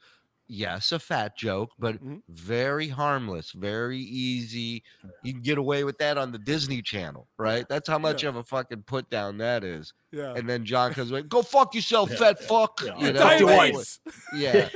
[0.47, 2.21] yes, a fat joke, but Mhm.
[2.29, 4.83] very harmless, very easy.
[5.23, 7.67] You can get away with that on the Disney Channel, right?
[7.67, 8.29] That's how much Yeah.
[8.29, 9.93] of a fucking put down that is.
[10.11, 10.33] yeah.
[10.35, 12.97] And then John comes like, "Go fuck yourself, Yeah, fat yeah, fuck." yeah.
[12.97, 13.83] You know,
[14.33, 14.69] yeah.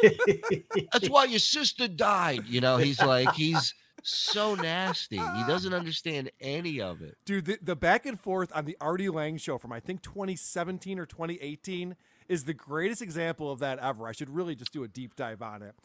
[0.91, 2.45] That's why your sister died.
[2.47, 3.73] You know, he's like, he's
[4.03, 5.17] so nasty.
[5.17, 7.17] He doesn't understand any of it.
[7.25, 10.97] Dude, the, the back and forth on the Artie Lange show from I think 2017
[10.99, 11.95] or 2018
[12.27, 14.07] is the greatest example of that ever.
[14.07, 15.75] I should really just do a deep dive on it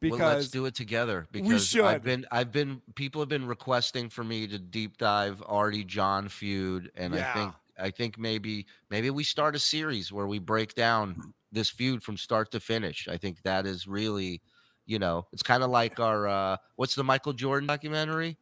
[0.00, 1.84] because well, let's do it together because should.
[1.84, 6.28] I've been, I've been, people have been requesting for me to deep dive Artie John
[6.28, 10.74] feud, and I think, I think maybe, maybe we start a series where we break
[10.74, 13.08] down this feud from start to finish.
[13.08, 14.42] I think that is really,
[14.86, 18.36] you know, it's kind of like our, uh what's the Michael Jordan documentary?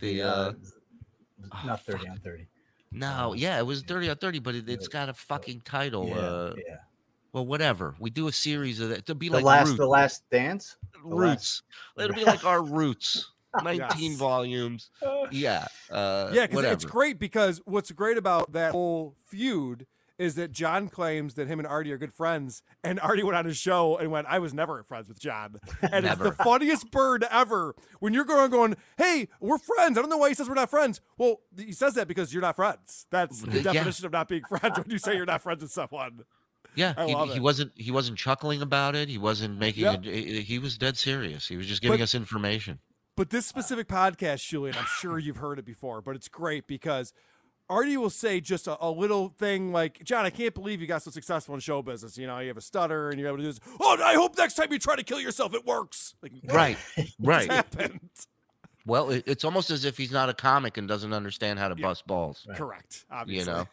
[0.00, 0.52] The, uh,
[1.64, 2.46] not 30 on 30.
[2.92, 6.08] No, yeah, it was 30 on 30, but it, it's got a fucking title.
[6.08, 6.76] Yeah, uh, yeah.
[7.32, 7.94] well, whatever.
[7.98, 9.78] We do a series of that to be The like last, Roots.
[9.78, 10.76] the last dance.
[11.02, 11.62] The last- Roots.
[11.98, 13.32] It'll be like our Roots.
[13.62, 14.18] 19 Yes.
[14.18, 14.90] volumes.
[15.32, 15.66] Yeah.
[15.90, 19.86] Uh, yeah, because it's great because what's great about that whole feud
[20.18, 23.44] is that John claims that him and Artie are good friends, and Artie went on
[23.44, 27.24] his show and went, "I was never friends with John," and it's the funniest bird
[27.30, 27.74] ever.
[28.00, 30.70] When you're going, going, "Hey, we're friends," I don't know why he says we're not
[30.70, 31.00] friends.
[31.18, 33.06] Well, he says that because you're not friends.
[33.10, 33.72] That's the Yeah.
[33.72, 36.24] definition of not being friends when you say you're not friends with someone.
[36.74, 39.08] Yeah, he, he wasn't he wasn't chuckling about it.
[39.08, 39.94] He wasn't making Yeah.
[39.94, 40.04] it.
[40.04, 41.48] He he was dead serious.
[41.48, 42.80] He was just giving But- us information.
[43.16, 47.14] But this specific podcast, Julian, I'm sure you've heard it before, but it's great because
[47.68, 51.02] Artie will say just a, a little thing like, John, I can't believe you got
[51.02, 52.16] so successful in show business.
[52.16, 53.60] You know, you have a stutter and you're able to do this.
[53.80, 56.14] Oh, I hope next time you try to kill yourself, it works.
[56.22, 56.78] Like, Right,
[57.20, 57.50] right.
[57.50, 58.00] happened?
[58.86, 61.74] Well, it, it's almost as if he's not a comic and doesn't understand how to
[61.74, 62.46] bust balls.
[62.54, 63.04] Correct.
[63.10, 63.50] Obviously.
[63.52, 63.68] You know,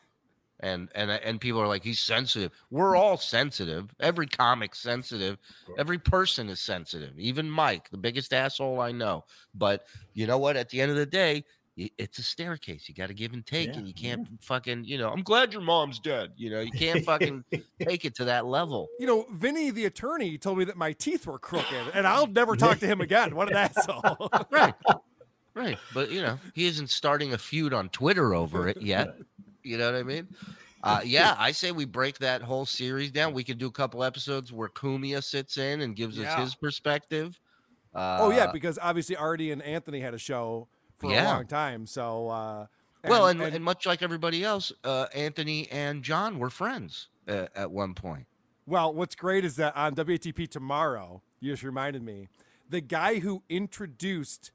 [0.61, 2.52] and and and people are like, he's sensitive.
[2.72, 3.94] We're all sensitive.
[3.99, 5.38] Every comic's sensitive.
[5.78, 7.11] Every person is sensitive.
[7.20, 9.26] Even Mike, the biggest asshole I know.
[9.53, 10.57] But you know what?
[10.57, 11.44] At the end of the day, y-
[11.76, 12.88] it's a staircase.
[12.88, 14.86] You got to give and take, and you can't fucking.
[14.86, 16.32] You know, I'm glad your mom's dead.
[16.36, 17.44] You know, you can't fucking
[17.80, 18.90] take it to that level.
[19.00, 22.56] You know, Vinny, the attorney, told me that my teeth were crooked, and I'll never
[22.56, 23.36] talk to him again.
[23.36, 24.30] What an asshole.
[24.52, 24.74] right.
[25.56, 25.78] Right.
[25.94, 29.18] But you know, he isn't starting a feud on Twitter over it yet.
[29.62, 30.28] You know what I mean?
[30.82, 33.34] Uh, yeah, I say we break that whole series down.
[33.34, 37.40] We could do a couple episodes where Cumia sits in and gives us his perspective.
[37.94, 40.68] Uh, oh, yeah, because obviously Artie and Anthony had a show
[41.04, 41.34] for a Yeah.
[41.34, 41.86] long time.
[41.86, 42.68] So, uh,
[43.06, 47.72] well, and, and, much like everybody else, uh, Anthony and John were friends uh, at
[47.72, 48.28] one point.
[48.66, 52.30] Well, what's great is that on WATP tomorrow, you just reminded me,
[52.70, 54.52] the guy who introduced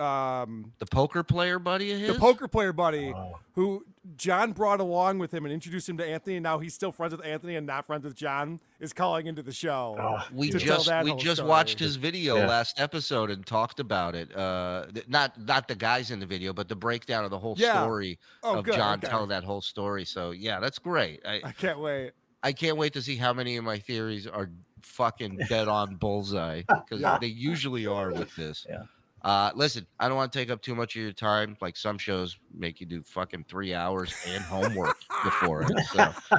[0.00, 2.12] um, The poker player buddy of his.
[2.14, 3.12] the poker player buddy,
[3.54, 3.84] who
[4.16, 7.14] John brought along with him and introduced him to Anthony, and now he's still friends
[7.14, 10.18] with Anthony and not friends with John, is calling into the show.
[10.32, 10.64] we just
[11.04, 11.48] we just story.
[11.48, 12.46] watched his video Yeah.
[12.46, 14.34] last episode and talked about it.
[14.34, 17.54] Uh, th- not not the guys in the video, but the breakdown of the whole
[17.58, 17.82] Yeah.
[17.82, 19.08] story Oh, of good, John okay.
[19.08, 20.04] telling that whole story.
[20.04, 21.20] So yeah, that's great.
[21.26, 22.12] I, I can't wait.
[22.42, 24.48] I can't wait to see how many of my theories are
[24.80, 27.18] fucking dead on bullseye because Yeah.
[27.18, 28.64] they usually are with this.
[28.68, 28.84] Yeah.
[29.22, 31.56] Uh, listen, I don't want to take up too much of your time.
[31.60, 35.72] Like some shows make you do fucking three hours and homework before it.
[35.92, 36.12] So,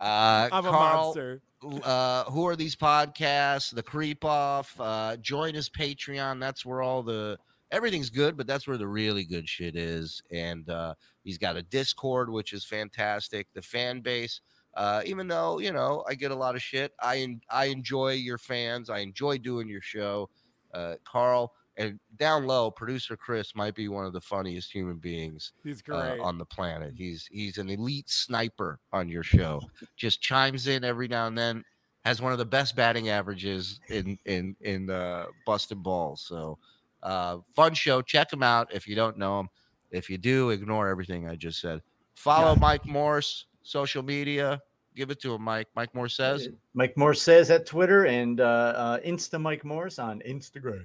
[0.00, 1.42] uh, I'm a monster.
[1.82, 3.74] uh, who are these podcasts?
[3.74, 4.78] The Creep Off.
[4.80, 6.40] Uh, join his Patreon.
[6.40, 7.38] That's where all the
[7.72, 10.22] everything's good, but that's where the really good shit is.
[10.30, 13.48] And uh, he's got a Discord, which is fantastic.
[13.54, 14.40] The fan base.
[14.74, 18.38] Uh, even though you know I get a lot of shit, I I enjoy your
[18.38, 18.90] fans.
[18.90, 20.28] I enjoy doing your show,
[20.74, 21.52] uh, Karl.
[21.78, 26.16] And down low, producer Chris might be one of the funniest human beings He's uh,
[26.20, 26.94] on the planet.
[26.96, 29.60] He's he's an elite sniper on your show.
[29.96, 31.64] Just chimes in every now and then.
[32.04, 36.22] Has one of the best batting averages in in in uh, busted balls.
[36.22, 36.58] So
[37.02, 38.00] uh, fun show.
[38.00, 39.48] Check him out if you don't know him.
[39.90, 41.82] If you do, ignore everything I just said.
[42.14, 44.60] Follow Mike Morse social media.
[44.94, 45.68] Give it to him, Mike.
[45.76, 46.48] Mike Morse says.
[46.72, 50.84] Mike Morse says at Twitter and uh, uh, Insta Mike Morse on Instagram.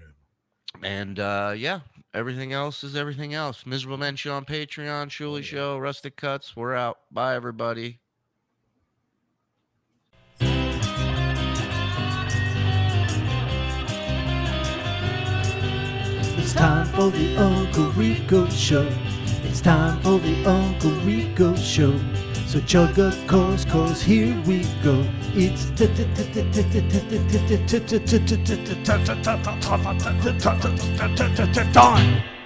[0.83, 1.81] And uh, yeah,
[2.13, 3.65] everything else is everything else.
[3.65, 6.55] Miserable Men Show on Patreon, Shuli Show, Rustic Cuts.
[6.55, 6.99] We're out.
[7.11, 7.99] Bye, everybody.
[16.37, 18.89] It's time for the Uncle Rico Show.
[19.43, 21.97] It's time for the Uncle Rico Show.
[22.51, 25.07] So chug a Coors, cause here we go.
[25.33, 25.71] It's
[31.71, 32.40] time.